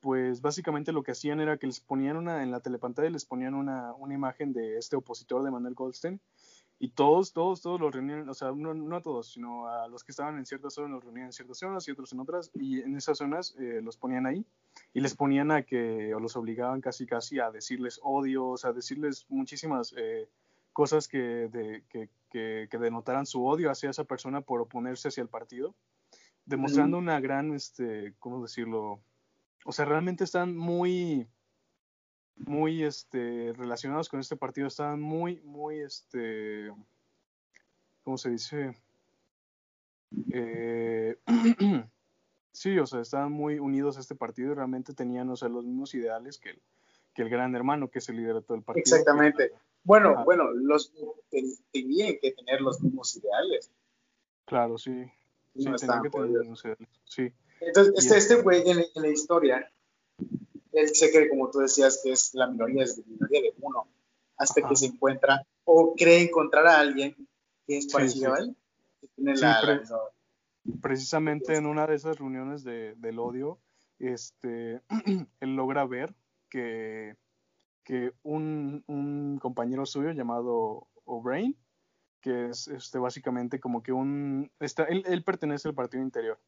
pues 0.00 0.42
básicamente 0.42 0.92
lo 0.92 1.02
que 1.02 1.12
hacían 1.12 1.40
era 1.40 1.56
que 1.56 1.66
les 1.66 1.80
ponían 1.80 2.16
una, 2.16 2.42
en 2.42 2.50
la 2.50 2.60
telepantalla 2.60 3.08
les 3.08 3.24
ponían 3.24 3.54
una, 3.54 3.94
una 3.94 4.14
imagen 4.14 4.52
de 4.52 4.76
este 4.76 4.96
opositor 4.96 5.42
de 5.44 5.50
Manuel 5.50 5.74
Goldstein 5.74 6.20
y 6.78 6.90
todos, 6.90 7.32
todos, 7.32 7.62
todos 7.62 7.80
los 7.80 7.94
reunían, 7.94 8.28
o 8.28 8.34
sea, 8.34 8.52
no, 8.52 8.74
no, 8.74 8.96
a 8.96 9.00
todos, 9.00 9.32
sino 9.32 9.66
a 9.66 9.88
los 9.88 10.04
que 10.04 10.12
estaban 10.12 10.36
en 10.36 10.44
ciertas 10.44 10.74
zonas 10.74 10.90
los 10.90 11.04
reunían 11.04 11.26
en 11.26 11.32
ciertas 11.32 11.58
zonas 11.58 11.88
y 11.88 11.90
otros 11.90 12.12
en 12.12 12.20
otras, 12.20 12.50
y 12.52 12.80
en 12.80 12.96
esas 12.96 13.16
zonas 13.16 13.54
eh, 13.58 13.80
los 13.82 13.96
ponían 13.96 14.26
ahí 14.26 14.44
y 14.96 15.00
les 15.00 15.14
ponían 15.14 15.50
a 15.50 15.60
que, 15.60 16.14
o 16.14 16.20
los 16.20 16.36
obligaban 16.36 16.80
casi 16.80 17.04
casi 17.04 17.38
a 17.38 17.50
decirles 17.50 18.00
odios, 18.02 18.64
a 18.64 18.72
decirles 18.72 19.26
muchísimas 19.28 19.94
eh, 19.94 20.26
cosas 20.72 21.06
que, 21.06 21.18
de, 21.18 21.84
que, 21.90 22.08
que, 22.30 22.66
que 22.70 22.78
denotaran 22.78 23.26
su 23.26 23.44
odio 23.44 23.70
hacia 23.70 23.90
esa 23.90 24.04
persona 24.04 24.40
por 24.40 24.62
oponerse 24.62 25.08
hacia 25.08 25.20
el 25.20 25.28
partido, 25.28 25.74
demostrando 26.46 26.96
una 26.96 27.20
gran, 27.20 27.52
este, 27.52 28.14
¿cómo 28.20 28.40
decirlo? 28.40 28.98
O 29.66 29.72
sea, 29.72 29.84
realmente 29.84 30.24
están 30.24 30.56
muy, 30.56 31.28
muy, 32.34 32.82
este, 32.82 33.52
relacionados 33.52 34.08
con 34.08 34.20
este 34.20 34.36
partido, 34.36 34.66
están 34.66 35.02
muy, 35.02 35.42
muy, 35.42 35.80
este, 35.80 36.72
¿cómo 38.02 38.16
se 38.16 38.30
dice? 38.30 38.74
Eh, 40.32 41.18
sí, 42.56 42.78
o 42.78 42.86
sea, 42.86 43.00
estaban 43.00 43.32
muy 43.32 43.58
unidos 43.58 43.96
a 43.96 44.00
este 44.00 44.14
partido 44.14 44.52
y 44.52 44.54
realmente 44.54 44.94
tenían, 44.94 45.28
o 45.30 45.36
sea, 45.36 45.48
los 45.48 45.64
mismos 45.64 45.94
ideales 45.94 46.38
que 46.38 46.50
el, 46.50 46.62
que 47.14 47.22
el 47.22 47.28
gran 47.28 47.54
hermano, 47.54 47.90
que 47.90 47.98
es 47.98 48.08
el 48.08 48.16
líder 48.16 48.36
de 48.36 48.42
todo 48.42 48.56
el 48.56 48.62
partido. 48.62 48.80
Exactamente. 48.82 49.52
Bueno, 49.84 50.10
Ajá. 50.10 50.24
bueno, 50.24 50.50
los 50.52 50.92
ten- 51.30 51.52
tenían 51.72 52.16
que 52.20 52.32
tener 52.32 52.60
los 52.62 52.80
mismos 52.80 53.14
ideales. 53.16 53.70
Claro, 54.46 54.78
sí. 54.78 54.90
Sí, 55.54 55.64
No 55.68 55.74
tenían 55.74 55.74
estaban 55.76 56.02
que 56.02 56.10
tener 56.10 56.26
jodidos. 56.28 56.46
los 56.46 56.64
ideales. 56.64 56.88
Sí, 57.04 57.32
Entonces, 57.60 57.94
Y 57.94 57.98
este, 57.98 58.16
es- 58.18 58.30
este 58.30 58.42
güey 58.42 58.68
en, 58.70 58.78
en 58.94 59.02
la 59.02 59.08
historia, 59.08 59.70
él 60.72 60.88
se 60.94 61.10
cree, 61.10 61.28
como 61.28 61.50
tú 61.50 61.58
decías, 61.60 62.00
que 62.02 62.12
es 62.12 62.34
la 62.34 62.46
minoría, 62.48 62.84
es 62.84 62.98
la 62.98 63.04
minoría 63.06 63.40
de 63.42 63.54
uno, 63.60 63.86
hasta 64.38 64.60
Ajá. 64.60 64.68
que 64.70 64.76
se 64.76 64.86
encuentra 64.86 65.46
o 65.64 65.94
cree 65.94 66.22
encontrar 66.22 66.66
a 66.66 66.78
alguien 66.80 67.14
que 67.66 67.78
es 67.78 67.90
parecido 67.92 68.34
sí. 68.34 68.40
a 68.40 68.44
él, 68.44 68.56
que 69.00 69.08
tiene 69.08 69.36
Sí, 69.36 69.42
la, 69.42 69.82
precisamente 70.80 71.56
en 71.56 71.66
una 71.66 71.86
de 71.86 71.94
esas 71.94 72.18
reuniones 72.18 72.64
de, 72.64 72.94
del 72.96 73.18
odio, 73.18 73.58
este, 73.98 74.82
él 75.40 75.56
logra 75.56 75.84
ver 75.86 76.14
que, 76.48 77.16
que 77.84 78.12
un, 78.22 78.84
un 78.86 79.38
compañero 79.40 79.86
suyo 79.86 80.12
llamado 80.12 80.88
O'Brien, 81.04 81.56
que 82.20 82.50
es 82.50 82.68
este, 82.68 82.98
básicamente 82.98 83.60
como 83.60 83.82
que 83.82 83.92
un... 83.92 84.50
Está, 84.60 84.84
él, 84.84 85.04
él 85.06 85.22
pertenece 85.22 85.68
al 85.68 85.74
partido 85.74 86.02
interior. 86.02 86.38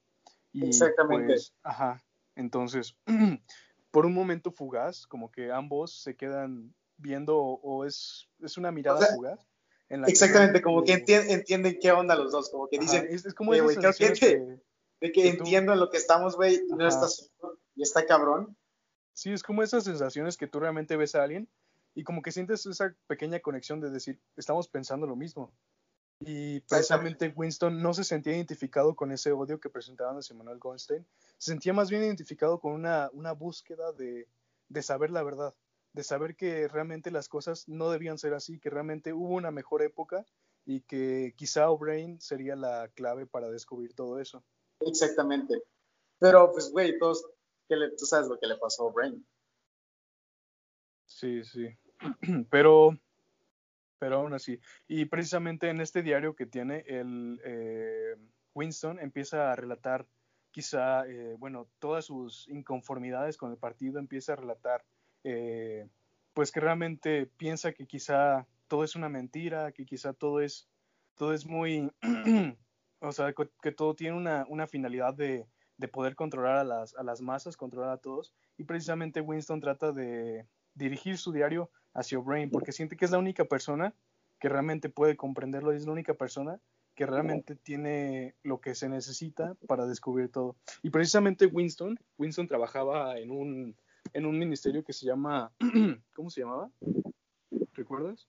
Y, 0.53 0.67
Exactamente. 0.67 1.27
pues, 1.27 1.55
ajá, 1.63 2.03
entonces, 2.35 2.97
por 3.91 4.07
un 4.07 4.15
momento 4.15 4.51
fugaz, 4.51 5.07
como 5.07 5.31
que 5.31 5.53
ambos 5.53 6.03
se 6.03 6.17
quedan 6.17 6.75
viendo 6.97 7.39
o, 7.39 7.85
es, 7.85 8.29
es 8.41 8.57
una 8.59 8.73
mirada 8.73 8.99
O 8.99 9.03
sea, 9.03 9.15
fugaz. 9.15 9.49
En 9.91 10.01
la 10.03 10.07
que 10.07 10.13
Exactamente, 10.13 10.61
como 10.63 10.83
que 10.85 10.93
realmente- 10.97 11.19
entien- 11.23 11.31
entienden 11.33 11.79
qué 11.81 11.93
onda 11.93 12.15
los 12.15 12.31
dos, 12.33 12.51
como 12.51 12.69
que 12.69 12.77
ajá, 12.77 12.83
dicen, 12.85 13.07
es, 13.11 13.25
es 13.25 13.35
como 13.35 13.53
"Oye, 13.53 13.61
esas 13.61 13.67
güey, 13.75 13.77
creo 13.95 14.13
que 14.13 14.21
que- 14.21 14.37
de 15.01 15.13
que 15.13 15.23
que 15.23 15.33
tú- 15.33 15.39
entiendo 15.45 15.73
en 15.73 15.81
lo 15.81 15.89
que 15.91 15.97
estamos, 15.97 16.37
güey, 16.37 16.57
y 16.57 16.73
no 16.75 16.87
estás 16.87 17.31
y 17.75 17.83
está 17.83 18.05
cabrón. 18.05 18.57
Sí, 19.15 19.33
es 19.33 19.43
como 19.43 19.63
esas 19.63 19.85
sensaciones 19.85 20.37
que 20.37 20.47
tú 20.47 20.61
realmente 20.61 20.97
ves 20.97 21.15
a 21.15 21.23
alguien 21.23 21.49
y 21.95 22.05
como 22.05 22.21
que 22.23 22.33
sientes 22.33 22.67
esa 22.67 22.95
pequeña 23.07 23.41
conexión 23.41 23.81
de 23.81 23.91
decir, 23.91 24.21
estamos 24.37 24.69
pensando 24.69 25.07
lo 25.07 25.17
mismo. 25.17 25.53
Y 26.21 26.61
precisamente 26.61 27.33
Winston 27.37 27.81
no 27.81 27.95
se 27.95 28.03
sentía 28.03 28.35
identificado 28.35 28.97
con 28.97 29.13
ese 29.13 29.31
odio 29.33 29.61
que 29.61 29.71
presentaban 29.71 30.17
hacia 30.17 30.35
Manuel 30.35 30.59
Goldstein, 30.59 31.07
se 31.39 31.53
sentía 31.53 31.73
más 31.73 31.91
bien 31.91 32.03
identificado 32.03 32.59
con 32.61 32.73
una, 32.73 33.09
una 33.13 33.33
búsqueda 33.33 33.93
de, 33.93 34.27
de 34.69 34.83
saber 34.83 35.11
la 35.13 35.23
verdad, 35.23 35.55
de 35.93 36.05
saber 36.05 36.37
que 36.37 36.69
realmente 36.69 37.11
las 37.11 37.29
cosas 37.29 37.69
no 37.69 37.91
debían 37.91 38.19
ser 38.19 38.35
así, 38.35 38.59
que 38.59 38.71
realmente 38.71 39.13
hubo 39.13 39.35
una 39.35 39.51
mejor 39.51 39.83
época 39.83 40.25
y 40.65 40.83
que 40.83 41.33
quizá 41.37 41.71
O'Brien 41.71 42.21
sería 42.21 42.55
la 42.57 42.89
clave 42.95 43.27
para 43.27 43.49
descubrir 43.51 43.95
todo 43.95 44.21
eso. 44.21 44.45
Exactamente. 44.81 45.63
Pero, 46.19 46.53
pues, 46.53 46.71
güey, 46.71 46.99
todos, 46.99 47.25
¿qué 47.69 47.77
le- 47.77 47.91
tú 47.97 48.05
sabes 48.05 48.29
lo 48.29 48.39
que 48.39 48.47
le 48.47 48.57
pasó 48.57 48.83
a 48.85 48.87
O'Brien. 48.87 49.27
Sí, 51.07 51.43
sí. 51.45 51.69
Pero, 52.51 52.97
pero 53.99 54.17
aún 54.17 54.33
así. 54.35 54.61
Y 54.87 55.07
precisamente 55.07 55.69
en 55.69 55.81
este 55.81 56.03
diario 56.03 56.37
que 56.37 56.47
tiene 56.47 56.85
el 56.87 57.41
eh, 57.45 58.15
Winston 58.55 59.01
empieza 59.01 59.51
a 59.51 59.57
relatar 59.57 60.07
quizá, 60.53 61.07
eh, 61.09 61.35
bueno, 61.39 61.69
todas 61.81 62.05
sus 62.05 62.47
inconformidades 62.49 63.37
con 63.37 63.51
el 63.51 63.59
partido, 63.59 63.99
empieza 63.99 64.35
a 64.35 64.37
relatar, 64.37 64.85
eh, 65.31 65.89
pues 66.33 66.53
que 66.53 66.61
realmente 66.61 67.27
piensa 67.27 67.73
que 67.73 67.87
quizá 67.87 68.47
todo 68.67 68.85
es 68.85 68.97
una 68.97 69.09
mentira, 69.09 69.73
que 69.73 69.85
quizá 69.85 70.13
todo 70.13 70.41
es, 70.41 70.69
todo 71.17 71.35
es 71.35 71.47
muy, 71.47 71.91
o 73.01 73.13
sea, 73.13 73.35
que, 73.63 73.73
todo 73.73 73.95
tiene 73.95 74.17
una, 74.17 74.47
una 74.49 74.67
finalidad 74.67 75.15
de, 75.15 75.47
de 75.77 75.89
poder 75.89 76.15
controlar 76.15 76.57
a 76.57 76.65
las, 76.65 76.95
a 76.97 77.03
las 77.03 77.21
masas, 77.21 77.57
controlar 77.57 77.91
a 77.91 77.99
todos. 77.99 78.35
Y 78.57 78.65
precisamente 78.65 79.21
Winston 79.21 79.61
trata 79.61 79.93
de 79.93 80.47
dirigir 80.75 81.19
su 81.19 81.33
diario 81.33 81.71
hacia 81.93 82.19
O'Brien, 82.19 82.51
porque 82.51 82.73
siente 82.73 82.97
que 82.97 83.05
es 83.05 83.11
la 83.11 83.19
única 83.19 83.45
persona 83.45 83.95
que 84.39 84.49
realmente 84.49 84.89
puede 84.89 85.17
comprenderlo 85.17 85.73
es 85.73 85.85
la 85.87 85.93
única 85.93 86.15
persona 86.15 86.61
que 86.95 87.07
realmente 87.07 87.55
tiene 87.55 88.35
lo 88.43 88.61
que 88.61 88.75
se 88.75 88.89
necesita 88.89 89.55
para 89.69 89.87
descubrir 89.87 90.31
todo. 90.31 90.57
Y 90.83 90.91
precisamente 90.91 91.47
Winston, 91.47 91.99
Winston 92.19 92.49
trabajaba 92.49 93.19
en 93.19 93.31
un, 93.31 93.77
en 94.13 94.27
un 94.27 94.39
ministerio 94.39 94.85
que 94.85 94.93
se 94.93 95.07
llama, 95.07 95.53
¿cómo 96.15 96.31
se 96.31 96.41
llamaba? 96.41 96.71
¿Recuerdas? 97.73 98.29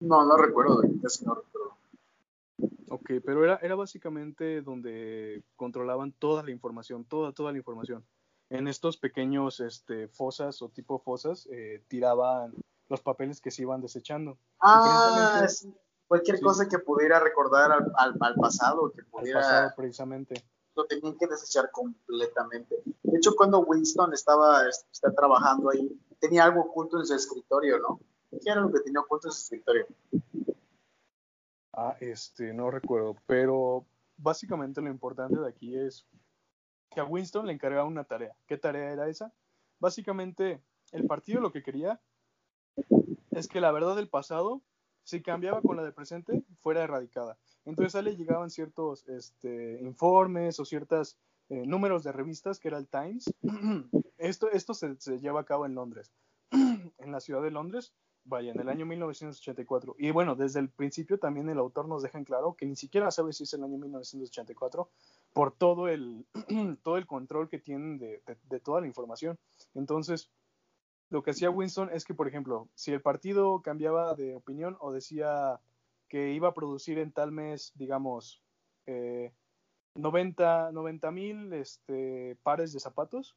No, 0.00 0.24
no 0.24 0.36
recuerdo, 0.36 0.82
casi 1.02 1.24
no 1.24 1.34
recuerdo. 1.34 1.76
Ok, 2.90 3.10
pero 3.24 3.44
era, 3.44 3.56
era 3.56 3.74
básicamente 3.74 4.62
donde 4.62 5.42
controlaban 5.56 6.12
toda 6.12 6.42
la 6.42 6.50
información, 6.50 7.04
toda, 7.04 7.32
toda 7.32 7.52
la 7.52 7.58
información. 7.58 8.04
En 8.50 8.66
estos 8.66 8.96
pequeños 8.96 9.60
este, 9.60 10.08
fosas 10.08 10.62
o 10.62 10.70
tipo 10.70 10.98
fosas 10.98 11.46
eh, 11.52 11.84
tiraban 11.88 12.54
los 12.88 13.02
papeles 13.02 13.40
que 13.40 13.50
se 13.50 13.62
iban 13.62 13.82
desechando. 13.82 14.38
Ah, 14.60 15.46
sí, 15.48 15.74
cualquier 16.06 16.38
sí. 16.38 16.42
cosa 16.42 16.68
que 16.68 16.78
pudiera 16.78 17.20
recordar 17.20 17.70
al, 17.70 17.92
al, 17.96 18.16
al 18.20 18.34
pasado, 18.36 18.90
que 18.92 19.02
Al 19.02 19.06
pudiera, 19.08 19.40
pasado, 19.40 19.72
precisamente. 19.76 20.42
Lo 20.78 20.86
tenían 20.86 21.16
que 21.18 21.26
desechar 21.26 21.70
completamente. 21.72 22.80
De 23.02 23.18
hecho, 23.18 23.34
cuando 23.36 23.60
Winston 23.60 24.14
estaba 24.14 24.66
está 24.68 25.12
trabajando 25.12 25.70
ahí, 25.70 26.00
tenía 26.20 26.44
algo 26.44 26.60
oculto 26.60 26.98
en 26.98 27.06
su 27.06 27.14
escritorio, 27.14 27.78
¿no? 27.80 28.00
¿Qué 28.30 28.50
era 28.50 28.60
lo 28.60 28.70
que 28.70 28.80
tenía 28.80 29.00
oculto 29.00 29.26
en 29.26 29.32
su 29.32 29.40
escritorio? 29.40 29.86
Ah, 31.72 31.96
este, 32.00 32.54
no 32.54 32.70
recuerdo, 32.70 33.16
pero 33.26 33.86
básicamente 34.16 34.80
lo 34.80 34.88
importante 34.88 35.40
de 35.40 35.48
aquí 35.48 35.76
es 35.76 36.06
que 36.90 37.00
a 37.00 37.04
Winston 37.04 37.46
le 37.46 37.52
encargaba 37.52 37.84
una 37.84 38.04
tarea. 38.04 38.36
¿Qué 38.46 38.56
tarea 38.56 38.92
era 38.92 39.08
esa? 39.08 39.32
Básicamente, 39.80 40.62
el 40.92 41.06
partido 41.06 41.40
lo 41.40 41.50
que 41.50 41.62
quería 41.64 42.00
es 43.32 43.48
que 43.48 43.60
la 43.60 43.72
verdad 43.72 43.96
del 43.96 44.08
pasado, 44.08 44.62
si 45.02 45.22
cambiaba 45.22 45.60
con 45.60 45.76
la 45.76 45.82
del 45.82 45.94
presente, 45.94 46.44
fuera 46.62 46.84
erradicada. 46.84 47.36
Entonces 47.68 47.94
a 47.94 47.98
él 47.98 48.06
le 48.06 48.16
llegaban 48.16 48.48
ciertos 48.48 49.06
este, 49.08 49.78
informes 49.82 50.58
o 50.58 50.64
ciertos 50.64 51.18
números 51.50 52.02
de 52.02 52.12
revistas, 52.12 52.58
que 52.58 52.68
era 52.68 52.78
el 52.78 52.88
Times. 52.88 53.32
Esto, 54.18 54.74
se, 54.74 54.96
se 54.96 55.18
lleva 55.18 55.40
a 55.40 55.44
cabo 55.44 55.66
en 55.66 55.74
Londres, 55.74 56.10
en 56.50 57.12
la 57.12 57.20
ciudad 57.20 57.42
de 57.42 57.50
Londres, 57.50 57.92
vaya, 58.24 58.52
en 58.52 58.60
el 58.60 58.70
año 58.70 58.86
1984. 58.86 59.96
Y 59.98 60.10
bueno, 60.12 60.34
desde 60.34 60.60
el 60.60 60.70
principio 60.70 61.18
también 61.18 61.50
el 61.50 61.58
autor 61.58 61.88
nos 61.88 62.02
deja 62.02 62.16
en 62.16 62.24
claro 62.24 62.54
que 62.54 62.64
ni 62.64 62.74
siquiera 62.74 63.10
sabe 63.10 63.34
si 63.34 63.44
es 63.44 63.52
el 63.52 63.62
año 63.62 63.76
1984 63.76 64.88
por 65.34 65.52
todo 65.52 65.88
el, 65.88 66.26
todo 66.82 66.96
el 66.96 67.06
control 67.06 67.50
que 67.50 67.58
tienen 67.58 67.98
de, 67.98 68.22
de 68.48 68.60
toda 68.60 68.80
la 68.80 68.86
información. 68.86 69.38
Entonces, 69.74 70.30
lo 71.10 71.22
que 71.22 71.32
hacía 71.32 71.50
Winston 71.50 71.90
es 71.92 72.06
que, 72.06 72.14
por 72.14 72.28
ejemplo, 72.28 72.68
si 72.74 72.92
el 72.92 73.02
partido 73.02 73.60
cambiaba 73.60 74.14
de 74.14 74.34
opinión 74.34 74.78
o 74.80 74.90
decía 74.90 75.60
que 76.08 76.32
iba 76.32 76.48
a 76.48 76.54
producir 76.54 76.98
en 76.98 77.12
tal 77.12 77.32
mes, 77.32 77.72
digamos, 77.76 78.42
eh, 78.86 79.32
90 79.94 81.10
mil 81.10 81.52
este, 81.52 82.36
pares 82.42 82.72
de 82.72 82.80
zapatos 82.80 83.36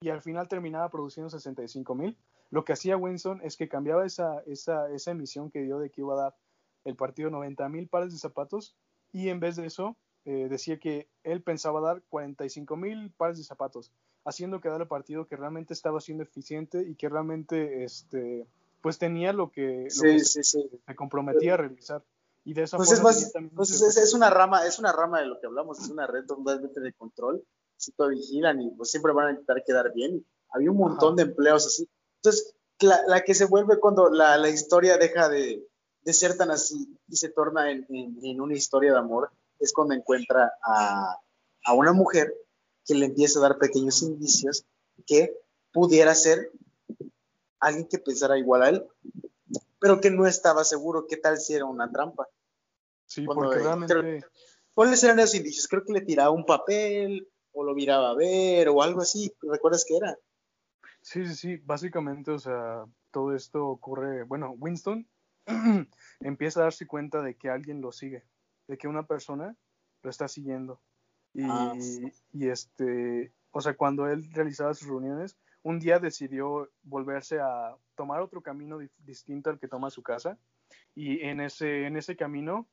y 0.00 0.08
al 0.08 0.22
final 0.22 0.48
terminaba 0.48 0.90
produciendo 0.90 1.30
65 1.30 1.94
mil, 1.94 2.16
lo 2.50 2.64
que 2.64 2.72
hacía 2.72 2.96
Winston 2.96 3.40
es 3.42 3.56
que 3.56 3.68
cambiaba 3.68 4.04
esa, 4.04 4.40
esa, 4.46 4.90
esa 4.90 5.10
emisión 5.10 5.50
que 5.50 5.62
dio 5.62 5.78
de 5.78 5.90
que 5.90 6.00
iba 6.00 6.14
a 6.14 6.22
dar 6.22 6.36
el 6.84 6.96
partido 6.96 7.30
90 7.30 7.68
mil 7.68 7.88
pares 7.88 8.12
de 8.12 8.18
zapatos 8.18 8.76
y 9.12 9.28
en 9.28 9.40
vez 9.40 9.56
de 9.56 9.66
eso 9.66 9.96
eh, 10.24 10.48
decía 10.48 10.78
que 10.78 11.08
él 11.22 11.42
pensaba 11.42 11.80
dar 11.80 12.02
45 12.08 12.76
mil 12.76 13.12
pares 13.12 13.38
de 13.38 13.44
zapatos, 13.44 13.92
haciendo 14.24 14.60
quedar 14.60 14.80
el 14.80 14.88
partido 14.88 15.26
que 15.26 15.36
realmente 15.36 15.74
estaba 15.74 16.00
siendo 16.00 16.24
eficiente 16.24 16.82
y 16.82 16.94
que 16.96 17.08
realmente 17.08 17.84
este, 17.84 18.46
pues 18.80 18.98
tenía 18.98 19.32
lo 19.32 19.50
que, 19.50 19.84
lo 19.84 19.90
Sí, 19.90 20.00
que 20.02 20.20
sí, 20.20 20.42
sí. 20.44 20.70
se, 20.86 20.94
comprometía 20.96 21.54
a 21.54 21.58
realizar. 21.58 22.04
Y 22.44 22.54
de 22.54 22.62
esa 22.62 22.76
Pues 22.78 22.90
es 22.90 22.98
forma 22.98 23.10
más, 23.10 23.16
tenía 23.18 23.32
también 23.32 23.54
pues 23.54 23.70
es, 23.70 23.96
es 23.96 24.14
una 24.14 24.30
rama, 24.30 24.66
es 24.66 24.78
una 24.78 24.92
rama 24.92 25.20
de 25.20 25.26
lo 25.26 25.38
que 25.40 25.46
hablamos, 25.46 25.78
es 25.78 25.88
una 25.90 26.06
red 26.06 26.24
totalmente 26.26 26.80
de 26.80 26.92
control, 26.94 27.44
si 27.76 27.92
todo 27.92 28.08
vigilan 28.08 28.60
y 28.60 28.70
pues 28.70 28.90
siempre 28.90 29.12
van 29.12 29.26
a 29.28 29.30
intentar 29.32 29.62
quedar 29.64 29.92
bien. 29.92 30.24
Había 30.52 30.70
un 30.70 30.78
montón 30.78 31.14
Ajá. 31.14 31.16
de 31.16 31.22
empleos 31.30 31.66
así. 31.66 31.88
Entonces, 32.16 32.54
la, 32.80 33.00
la 33.06 33.20
que 33.22 33.34
se 33.34 33.44
vuelve 33.44 33.78
cuando 33.78 34.08
la, 34.10 34.36
la 34.38 34.48
historia 34.48 34.96
deja 34.96 35.28
de, 35.28 35.66
de 36.02 36.12
ser 36.14 36.36
tan 36.38 36.50
así 36.50 36.96
y 37.08 37.16
se 37.16 37.28
torna 37.28 37.70
en, 37.70 37.86
en- 37.90 38.18
en 38.24 38.40
una 38.40 38.54
historia 38.54 38.92
de 38.92 38.98
amor, 38.98 39.30
es 39.58 39.72
cuando 39.74 39.94
encuentra 39.94 40.50
a, 40.64 41.18
a 41.64 41.74
una 41.74 41.92
mujer 41.92 42.34
que 42.86 42.94
le 42.94 43.04
empieza 43.06 43.38
a 43.38 43.42
dar 43.42 43.58
pequeños 43.58 44.02
indicios 44.02 44.64
que 45.06 45.36
pudiera 45.72 46.14
ser 46.14 46.50
alguien 47.60 47.86
que 47.88 47.98
pensara 47.98 48.38
igual 48.38 48.62
a 48.62 48.68
él. 48.70 48.86
pero 49.78 50.00
que 50.00 50.10
no 50.10 50.26
estaba 50.26 50.64
seguro 50.64 51.06
qué 51.08 51.16
tal 51.16 51.38
si 51.38 51.54
era 51.54 51.64
una 51.64 51.90
trampa. 51.90 52.28
Sí, 53.06 53.24
Cuando, 53.24 53.44
porque 53.44 53.60
eh, 53.60 53.62
realmente... 53.62 54.26
¿Cuáles 54.74 55.02
eran 55.02 55.18
esos 55.18 55.34
indicios? 55.34 55.68
Creo 55.68 55.84
que 55.84 55.92
le 55.92 56.00
tiraba 56.00 56.30
un 56.30 56.46
papel 56.46 57.28
o 57.52 57.64
lo 57.64 57.74
miraba 57.74 58.10
a 58.10 58.14
ver 58.14 58.68
o 58.68 58.82
algo 58.82 59.00
así. 59.00 59.32
¿Recuerdas 59.42 59.84
qué 59.86 59.96
era? 59.96 60.16
Sí, 61.02 61.26
sí, 61.26 61.34
sí, 61.34 61.56
básicamente, 61.64 62.30
o 62.30 62.38
sea, 62.38 62.84
todo 63.10 63.34
esto 63.34 63.66
ocurre, 63.66 64.22
bueno, 64.24 64.54
Winston 64.58 65.08
empieza 66.20 66.60
a 66.60 66.64
darse 66.64 66.86
cuenta 66.86 67.22
de 67.22 67.34
que 67.36 67.48
alguien 67.48 67.80
lo 67.80 67.90
sigue, 67.90 68.24
de 68.68 68.76
que 68.78 68.86
una 68.86 69.06
persona 69.06 69.56
lo 70.02 70.10
está 70.10 70.28
siguiendo. 70.28 70.80
Y, 71.32 71.42
Ah, 71.44 71.74
sí. 71.78 72.12
y 72.32 72.48
este, 72.48 73.32
o 73.50 73.60
sea, 73.60 73.74
cuando 73.76 74.06
él 74.08 74.30
realizaba 74.32 74.74
sus 74.74 74.88
reuniones, 74.88 75.36
un 75.62 75.78
día 75.78 75.98
decidió 75.98 76.70
volverse 76.82 77.40
a 77.40 77.76
tomar 77.94 78.20
otro 78.22 78.42
camino 78.42 78.78
di- 78.78 78.90
distinto 78.98 79.50
al 79.50 79.58
que 79.58 79.68
toma 79.68 79.90
su 79.90 80.02
casa. 80.02 80.38
Y 80.94 81.20
en 81.22 81.40
ese, 81.40 81.86
en 81.86 81.96
ese 81.96 82.16
camino, 82.16 82.66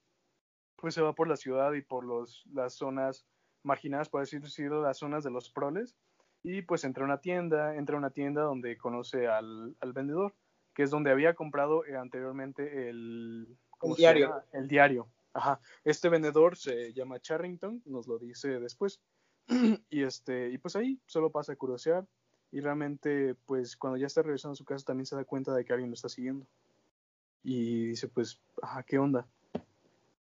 pues 0.75 0.93
se 0.93 1.01
va 1.01 1.13
por 1.13 1.27
la 1.27 1.35
ciudad 1.35 1.73
y 1.73 1.81
por 1.81 2.03
los, 2.05 2.45
las 2.53 2.73
zonas 2.73 3.25
marginadas, 3.63 4.09
por 4.09 4.21
así 4.21 4.39
decirlo, 4.39 4.81
las 4.81 4.97
zonas 4.97 5.23
de 5.23 5.31
los 5.31 5.49
proles. 5.49 5.95
Y 6.43 6.61
pues 6.61 6.83
entra 6.83 7.03
a 7.03 7.05
una 7.07 7.19
tienda, 7.19 7.75
entra 7.75 7.95
a 7.95 7.99
una 7.99 8.11
tienda 8.11 8.43
donde 8.43 8.77
conoce 8.77 9.27
al, 9.27 9.75
al 9.81 9.93
vendedor, 9.93 10.33
que 10.73 10.83
es 10.83 10.91
donde 10.91 11.11
había 11.11 11.33
comprado 11.33 11.83
eh, 11.85 11.97
anteriormente 11.97 12.89
el, 12.89 13.57
¿cómo 13.71 13.93
El 13.93 13.95
se 13.97 14.01
diario. 14.03 14.27
llama? 14.27 14.45
El 14.53 14.67
diario. 14.67 15.07
Ajá. 15.33 15.59
Este 15.83 16.09
vendedor 16.09 16.55
se 16.55 16.93
llama 16.93 17.19
Charrington, 17.19 17.81
nos 17.85 18.07
lo 18.07 18.17
dice 18.19 18.59
después. 18.59 19.01
y 19.89 20.03
este, 20.03 20.49
y 20.49 20.57
pues 20.57 20.75
ahí 20.75 20.99
solo 21.05 21.31
pasa 21.31 21.53
a 21.53 21.55
curiosear. 21.55 22.05
Y 22.51 22.61
realmente, 22.61 23.35
pues 23.45 23.75
cuando 23.75 23.97
ya 23.97 24.07
está 24.07 24.21
regresando 24.21 24.53
a 24.53 24.55
su 24.55 24.65
casa, 24.65 24.85
también 24.85 25.05
se 25.05 25.15
da 25.15 25.25
cuenta 25.25 25.53
de 25.53 25.65
que 25.65 25.73
alguien 25.73 25.89
lo 25.89 25.95
está 25.95 26.09
siguiendo. 26.09 26.45
Y 27.43 27.87
dice, 27.87 28.07
pues, 28.07 28.39
ajá, 28.61 28.83
¿qué 28.83 28.97
onda? 28.97 29.27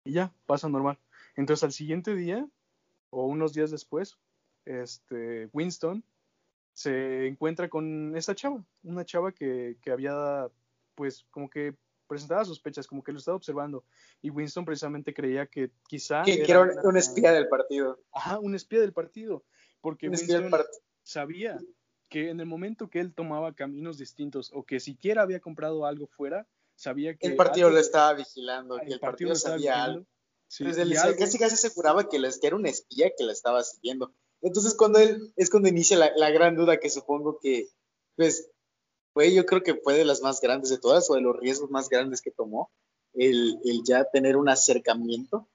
Y 0.03 0.13
ya, 0.13 0.33
pasa 0.45 0.69
normal. 0.69 0.97
Entonces 1.35 1.63
al 1.63 1.71
siguiente 1.71 2.15
día, 2.15 2.47
o 3.11 3.25
unos 3.25 3.53
días 3.53 3.71
después, 3.71 4.17
este, 4.65 5.49
Winston 5.53 6.03
se 6.73 7.27
encuentra 7.27 7.69
con 7.69 8.15
esta 8.15 8.35
chava, 8.35 8.63
una 8.83 9.05
chava 9.05 9.31
que, 9.31 9.77
que 9.81 9.91
había, 9.91 10.47
pues, 10.95 11.25
como 11.29 11.49
que 11.49 11.75
presentaba 12.07 12.43
sospechas, 12.43 12.87
como 12.87 13.03
que 13.03 13.11
lo 13.11 13.19
estaba 13.19 13.37
observando. 13.37 13.83
Y 14.21 14.31
Winston 14.31 14.65
precisamente 14.65 15.13
creía 15.13 15.45
que 15.45 15.71
quizá... 15.87 16.23
Que, 16.23 16.41
era 16.41 16.61
un, 16.61 16.71
un 16.83 16.97
espía 16.97 17.31
del 17.31 17.47
partido. 17.47 17.99
Ajá, 18.11 18.39
un 18.39 18.55
espía 18.55 18.81
del 18.81 18.93
partido. 18.93 19.43
Porque 19.79 20.07
Un 20.07 20.15
espía 20.15 20.35
del 20.35 20.45
Winston 20.45 20.59
partido. 20.59 20.81
sabía 21.03 21.59
que 22.09 22.29
en 22.29 22.39
el 22.39 22.45
momento 22.47 22.89
que 22.89 22.99
él 22.99 23.13
tomaba 23.13 23.53
caminos 23.53 23.97
distintos 23.97 24.51
o 24.53 24.63
que 24.63 24.79
siquiera 24.79 25.21
había 25.21 25.39
comprado 25.39 25.85
algo 25.85 26.07
fuera, 26.07 26.47
sabía 26.75 27.15
que... 27.15 27.27
El 27.27 27.35
partido 27.35 27.67
algo- 27.67 27.75
lo 27.77 27.81
estaba 27.81 28.13
vigilando, 28.13 28.75
el 28.79 28.87
que 28.87 28.93
el 28.93 28.99
partido 28.99 29.29
partido 29.31 29.35
sabía 29.35 29.71
vigilando. 29.73 29.99
algo. 29.99 30.05
Sí, 30.47 30.63
casi 31.19 31.37
casi 31.37 31.53
aseguraba 31.53 32.09
que, 32.09 32.17
les- 32.17 32.39
que 32.39 32.47
era 32.47 32.55
un 32.55 32.65
espía 32.65 33.11
que 33.15 33.23
la 33.23 33.31
estaba 33.33 33.61
siguiendo. 33.63 34.11
Entonces 34.41 34.73
cuando 34.73 34.97
él, 34.99 35.31
es 35.35 35.49
cuando 35.51 35.69
inicia 35.69 35.97
la, 35.97 36.11
la 36.15 36.31
gran 36.31 36.55
duda 36.55 36.79
que 36.79 36.89
supongo 36.89 37.39
que, 37.39 37.67
pues, 38.15 38.49
fue 39.13 39.33
yo 39.33 39.45
creo 39.45 39.61
que 39.61 39.75
fue 39.75 39.93
de 39.95 40.05
las 40.05 40.21
más 40.21 40.41
grandes 40.41 40.69
de 40.71 40.77
todas 40.79 41.09
o 41.11 41.15
de 41.15 41.21
los 41.21 41.35
riesgos 41.37 41.69
más 41.69 41.89
grandes 41.89 42.21
que 42.21 42.31
tomó, 42.31 42.71
el, 43.13 43.59
el 43.63 43.83
ya 43.83 44.05
tener 44.05 44.37
un 44.37 44.49
acercamiento, 44.49 45.47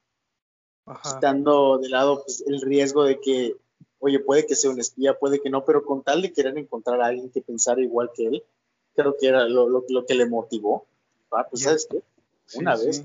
Ajá. 0.87 1.15
quitando 1.15 1.79
de 1.79 1.89
lado 1.89 2.23
pues, 2.25 2.45
el 2.47 2.61
riesgo 2.61 3.05
de 3.05 3.19
que, 3.21 3.57
oye, 4.05 4.21
puede 4.21 4.47
que 4.47 4.55
sea 4.55 4.71
un 4.71 4.79
espía, 4.79 5.19
puede 5.19 5.41
que 5.41 5.49
no, 5.49 5.65
pero 5.65 5.83
con 5.83 6.03
tal 6.03 6.21
de 6.21 6.31
querer 6.31 6.59
encontrar 6.59 7.01
a 7.01 7.07
alguien 7.07 7.31
que 7.31 7.41
pensara 7.41 7.81
igual 7.81 8.11
que 8.15 8.27
él, 8.27 8.45
creo 8.95 9.17
que 9.19 9.29
era 9.29 9.49
lo, 9.49 9.67
lo, 9.67 9.83
lo 9.89 10.05
que 10.05 10.15
le 10.15 10.27
motivó. 10.27 10.87
Ah, 11.31 11.47
pues, 11.49 11.63
¿sabes 11.63 11.89
qué? 11.91 12.03
Una 12.59 12.77
sí. 12.77 12.87
vez. 12.87 13.05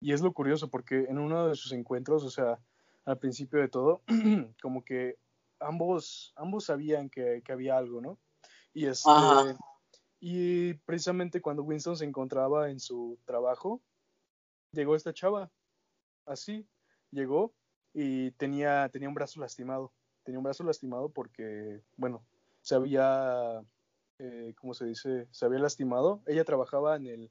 Y 0.00 0.12
es 0.12 0.20
lo 0.20 0.32
curioso 0.32 0.68
porque 0.68 1.06
en 1.08 1.18
uno 1.18 1.48
de 1.48 1.56
sus 1.56 1.72
encuentros, 1.72 2.22
o 2.22 2.30
sea, 2.30 2.60
al 3.04 3.18
principio 3.18 3.58
de 3.58 3.66
todo, 3.66 4.02
como 4.62 4.84
que 4.84 5.18
ambos, 5.58 6.32
ambos 6.36 6.66
sabían 6.66 7.10
que, 7.10 7.42
que 7.44 7.52
había 7.52 7.76
algo, 7.76 8.00
¿no? 8.00 8.16
Y 8.72 8.86
este, 8.86 9.10
Ajá. 9.10 9.58
y 10.20 10.74
precisamente 10.84 11.40
cuando 11.40 11.64
Winston 11.64 11.96
se 11.96 12.04
encontraba 12.04 12.70
en 12.70 12.78
su 12.78 13.18
trabajo, 13.24 13.82
llegó 14.70 14.94
esta 14.94 15.12
chava, 15.12 15.50
así, 16.26 16.64
llegó 17.10 17.52
y 17.98 18.30
tenía, 18.32 18.90
tenía 18.90 19.08
un 19.08 19.14
brazo 19.14 19.40
lastimado, 19.40 19.90
tenía 20.22 20.38
un 20.38 20.44
brazo 20.44 20.62
lastimado 20.64 21.08
porque, 21.08 21.80
bueno, 21.96 22.22
se 22.60 22.74
había, 22.74 23.62
eh, 24.18 24.52
¿cómo 24.60 24.74
se 24.74 24.84
dice? 24.84 25.26
Se 25.30 25.46
había 25.46 25.60
lastimado. 25.60 26.20
Ella 26.26 26.44
trabajaba 26.44 26.96
en 26.96 27.06
el, 27.06 27.30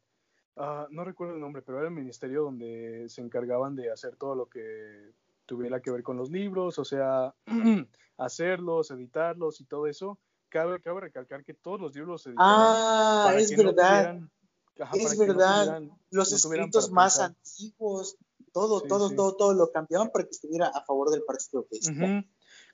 ah, 0.56 0.88
no 0.90 1.04
recuerdo 1.04 1.36
el 1.36 1.40
nombre, 1.40 1.62
pero 1.62 1.78
era 1.78 1.88
el 1.88 1.94
ministerio 1.94 2.42
donde 2.42 3.06
se 3.10 3.22
encargaban 3.22 3.76
de 3.76 3.92
hacer 3.92 4.16
todo 4.16 4.34
lo 4.34 4.48
que 4.48 5.12
tuviera 5.46 5.80
que 5.82 5.92
ver 5.92 6.02
con 6.02 6.18
los 6.18 6.32
libros, 6.32 6.80
o 6.80 6.84
sea, 6.86 7.36
hacerlos, 8.18 8.90
editarlos 8.90 9.62
y 9.62 9.66
todo 9.66 9.86
eso. 9.86 10.18
Cabe, 10.50 10.82
cabe 10.82 11.02
recalcar 11.02 11.44
que 11.44 11.54
todos 11.54 11.80
los 11.80 11.94
libros 11.94 12.24
se 12.24 12.30
editaban 12.30 12.76
Ah, 12.78 13.34
es 13.38 13.52
no 13.56 13.66
verdad. 13.66 14.16
tuvieran- 14.16 14.32
ajá, 14.80 14.96
Es 14.98 15.12
no 15.20 15.26
verdad. 15.28 15.64
tuvieran- 15.66 16.00
los 16.10 16.32
no 16.32 16.38
escritos 16.38 16.90
más 16.92 17.18
pensar. 17.20 17.36
antiguos, 17.36 18.18
todo, 18.56 18.82
Sí, 18.82 18.88
todo, 18.90 19.10
sí. 19.10 19.16
todo, 19.16 19.36
todo 19.36 19.54
lo 19.54 19.70
cambiaban 19.72 20.10
para 20.12 20.24
que 20.24 20.32
estuviera 20.32 20.68
a 20.68 20.84
favor 20.86 21.12
del 21.12 21.24
partido 21.24 21.68
que 21.70 21.78
Ujú. 21.78 22.24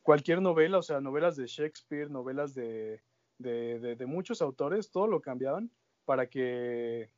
Cualquier 0.04 0.42
novela, 0.42 0.78
o 0.78 0.84
sea, 0.84 1.02
novelas 1.02 1.36
de 1.36 1.48
Shakespeare, 1.48 2.10
novelas 2.10 2.54
de, 2.54 3.02
de, 3.40 3.80
de- 3.80 3.96
de 3.96 4.06
muchos 4.06 4.42
autores, 4.44 4.92
todo 4.92 5.08
lo 5.08 5.22
cambiaban 5.22 5.72
para 6.06 6.28
que 6.30 7.12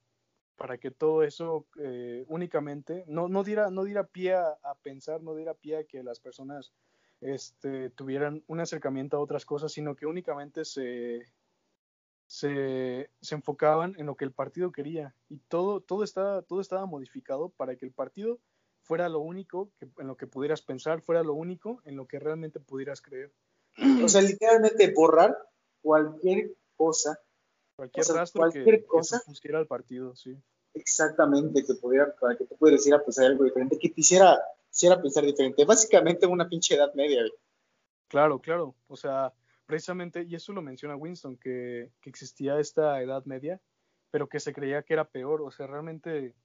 para 0.57 0.77
que 0.77 0.91
todo 0.91 1.23
eso 1.23 1.67
eh, 1.79 2.25
únicamente 2.29 3.05
no, 3.07 3.27
no 3.27 3.43
diera 3.43 3.71
no 3.71 3.83
diera 3.85 4.07
pie 4.07 4.35
a, 4.35 4.59
a 4.63 4.75
pensar, 4.75 5.21
no 5.23 5.35
diera 5.35 5.55
pie 5.55 5.77
a 5.77 5.83
que 5.85 6.03
las 6.03 6.19
personas 6.19 6.73
este, 7.21 7.89
tuvieran 7.91 8.43
un 8.47 8.59
acercamiento 8.61 9.17
a 9.17 9.21
otras 9.21 9.45
cosas, 9.45 9.71
sino 9.73 9.95
que 9.95 10.05
únicamente 10.05 10.65
se, 10.65 11.23
se, 12.27 13.11
se 13.21 13.35
enfocaban 13.35 13.95
en 13.97 14.05
lo 14.05 14.15
que 14.15 14.25
el 14.25 14.31
partido 14.33 14.71
quería 14.71 15.15
y 15.29 15.37
todo 15.39 15.81
todo 15.81 16.03
estaba 16.03 16.41
todo 16.41 16.61
estaba 16.61 16.85
modificado 16.85 17.49
para 17.49 17.75
que 17.75 17.85
el 17.85 17.91
partido 17.93 18.39
fuera 18.83 19.09
lo 19.09 19.19
único 19.19 19.71
que, 19.79 19.87
en 19.97 20.07
lo 20.07 20.15
que 20.17 20.27
pudieras 20.27 20.61
pensar, 20.61 21.01
fuera 21.01 21.23
lo 21.23 21.33
único 21.33 21.81
en 21.85 21.95
lo 21.95 22.07
que 22.07 22.19
realmente 22.19 22.59
pudieras 22.59 23.01
creer. 23.01 23.33
O 24.03 24.07
sea, 24.07 24.21
literalmente 24.21 24.93
borrar 24.93 25.35
cualquier 25.81 26.55
cosa 26.75 27.19
Cualquier 27.75 28.03
O 28.03 28.05
sea, 28.05 28.15
rastro 28.15 28.39
cualquier 28.41 28.65
que, 28.65 28.81
que 28.81 28.85
cosa. 28.85 29.19
se 29.19 29.25
pusiera 29.25 29.57
al 29.57 29.67
partido, 29.67 30.15
sí. 30.15 30.37
exactamente 30.73 31.63
que 31.65 31.73
pudiera, 31.75 32.13
para 32.15 32.37
que 32.37 32.45
tú 32.45 32.55
pudieras 32.55 32.81
decir 32.81 32.93
a 32.93 33.03
pensar 33.03 33.25
algo 33.25 33.43
diferente, 33.43 33.79
que 33.79 33.89
te 33.89 34.01
hiciera, 34.01 34.39
hiciera 34.71 35.01
pensar 35.01 35.23
diferente. 35.25 35.65
Básicamente 35.65 36.27
una 36.27 36.47
pinche 36.47 36.75
edad 36.75 36.93
media. 36.93 37.21
güey. 37.21 37.33
Claro, 38.09 38.39
claro. 38.39 38.75
O 38.87 38.95
sea, 38.95 39.33
precisamente, 39.65 40.23
y 40.23 40.35
eso 40.35 40.53
lo 40.53 40.61
menciona 40.61 40.95
Winston, 40.95 41.37
que, 41.37 41.91
que 41.99 42.09
existía 42.09 42.59
esta 42.59 43.01
edad 43.01 43.25
media, 43.25 43.59
pero 44.11 44.29
que 44.29 44.39
se 44.39 44.53
creía 44.53 44.83
que 44.83 44.93
era 44.93 45.09
peor. 45.09 45.41
O 45.41 45.49
sea, 45.49 45.65
realmente, 45.65 46.35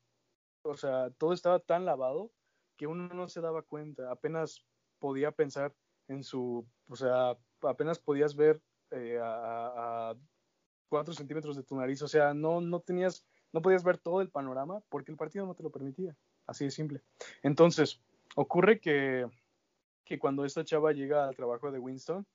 o 0.68 0.76
sea, 0.76 1.10
todo 1.18 1.32
estaba 1.32 1.58
tan 1.58 1.84
lavado 1.84 2.30
que 2.76 2.86
uno 2.86 3.08
no 3.08 3.28
se 3.28 3.40
daba 3.40 3.62
cuenta. 3.62 4.10
Apenas 4.10 4.64
podía 4.98 5.32
pensar 5.32 5.74
en 6.08 6.22
su, 6.22 6.66
o 6.88 6.96
sea, 6.96 7.36
apenas 7.62 7.98
podías 7.98 8.34
ver 8.36 8.60
eh, 8.90 9.18
a, 9.22 10.14
cuatro 10.88 11.12
centímetros 11.14 11.56
de 11.56 11.62
tu 11.62 11.76
nariz. 11.76 12.02
O 12.02 12.08
sea, 12.08 12.34
no, 12.34 12.60
no 12.60 12.80
tenías, 12.80 13.24
no 13.52 13.62
podías 13.62 13.84
ver 13.84 13.98
todo 13.98 14.20
el 14.20 14.30
panorama 14.30 14.80
porque 14.88 15.12
el 15.12 15.18
partido 15.18 15.46
no 15.46 15.54
te 15.54 15.62
lo 15.62 15.70
permitía. 15.70 16.16
Así 16.46 16.64
de 16.64 16.70
simple. 16.70 17.02
Entonces, 17.42 18.00
ocurre 18.36 18.80
que, 18.80 19.26
que 20.04 20.18
cuando 20.18 20.44
esta 20.44 20.64
chava 20.64 20.92
llega 20.92 21.28
al 21.28 21.36
trabajo 21.36 21.70
de 21.70 21.78
Winston, 21.78 22.26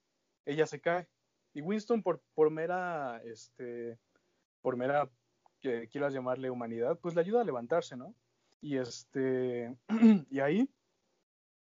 ella 0.45 0.67
se 0.67 0.79
cae. 0.79 1.07
Y 1.53 1.61
Winston, 1.61 2.03
por, 2.03 2.21
por 2.33 2.51
mera, 2.51 3.21
este, 3.23 3.97
por 4.61 4.75
mera, 4.75 5.09
que 5.59 5.87
quieras 5.87 6.13
llamarle 6.13 6.49
humanidad, 6.49 6.99
pues 6.99 7.15
le 7.15 7.21
ayuda 7.21 7.41
a 7.41 7.45
levantarse, 7.45 7.95
¿no? 7.95 8.13
Y 8.63 8.77
este, 8.77 9.75
y 10.31 10.39
ahí 10.39 10.69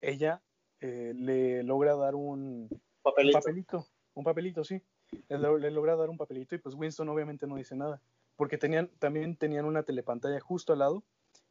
ella 0.01 0.41
eh, 0.81 1.13
le 1.15 1.63
logra 1.63 1.95
dar 1.95 2.15
un, 2.15 2.67
un 2.69 3.31
Papelito. 3.31 3.87
un 4.13 4.23
papelito, 4.25 4.63
sí. 4.65 4.81
Le, 5.29 5.37
lo- 5.37 5.57
le 5.57 5.71
logra 5.71 5.95
dar 5.95 6.09
un 6.09 6.17
papelito 6.17 6.53
y 6.55 6.57
pues 6.57 6.75
Winston 6.75 7.07
obviamente 7.07 7.47
no 7.47 7.55
dice 7.55 7.75
nada, 7.77 8.01
porque 8.35 8.57
tenían, 8.57 8.89
también 8.99 9.37
tenían 9.37 9.63
una 9.65 9.83
telepantalla 9.83 10.39
justo 10.41 10.73
al 10.73 10.79
lado 10.79 11.03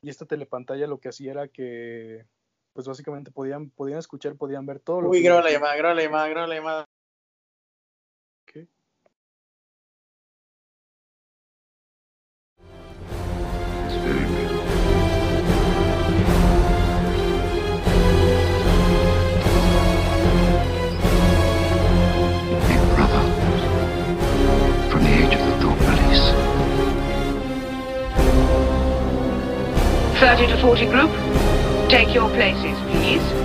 y 0.02 0.10
esta 0.10 0.26
telepantalla 0.26 0.86
lo 0.86 0.98
que 1.00 1.08
hacía 1.08 1.30
era 1.30 1.48
que 1.48 2.26
pues 2.74 2.86
básicamente 2.86 3.30
podían, 3.30 3.70
podían 3.70 3.98
escuchar, 3.98 4.36
podían 4.36 4.66
ver 4.66 4.78
todo 4.80 5.00
lo 5.00 5.08
Uy, 5.08 5.18
que 5.18 5.24
graba 5.24 5.42
la 5.42 5.50
llamada, 5.52 5.76
graba 5.76 5.94
la 5.94 6.02
llamada, 6.02 6.28
graba 6.28 6.46
la 6.46 6.54
llamada. 6.54 6.84
30 30.20 30.48
to 30.48 30.56
40 30.58 30.84
group, 30.84 31.10
take 31.88 32.14
your 32.14 32.28
places, 32.28 32.78
please. 32.90 33.39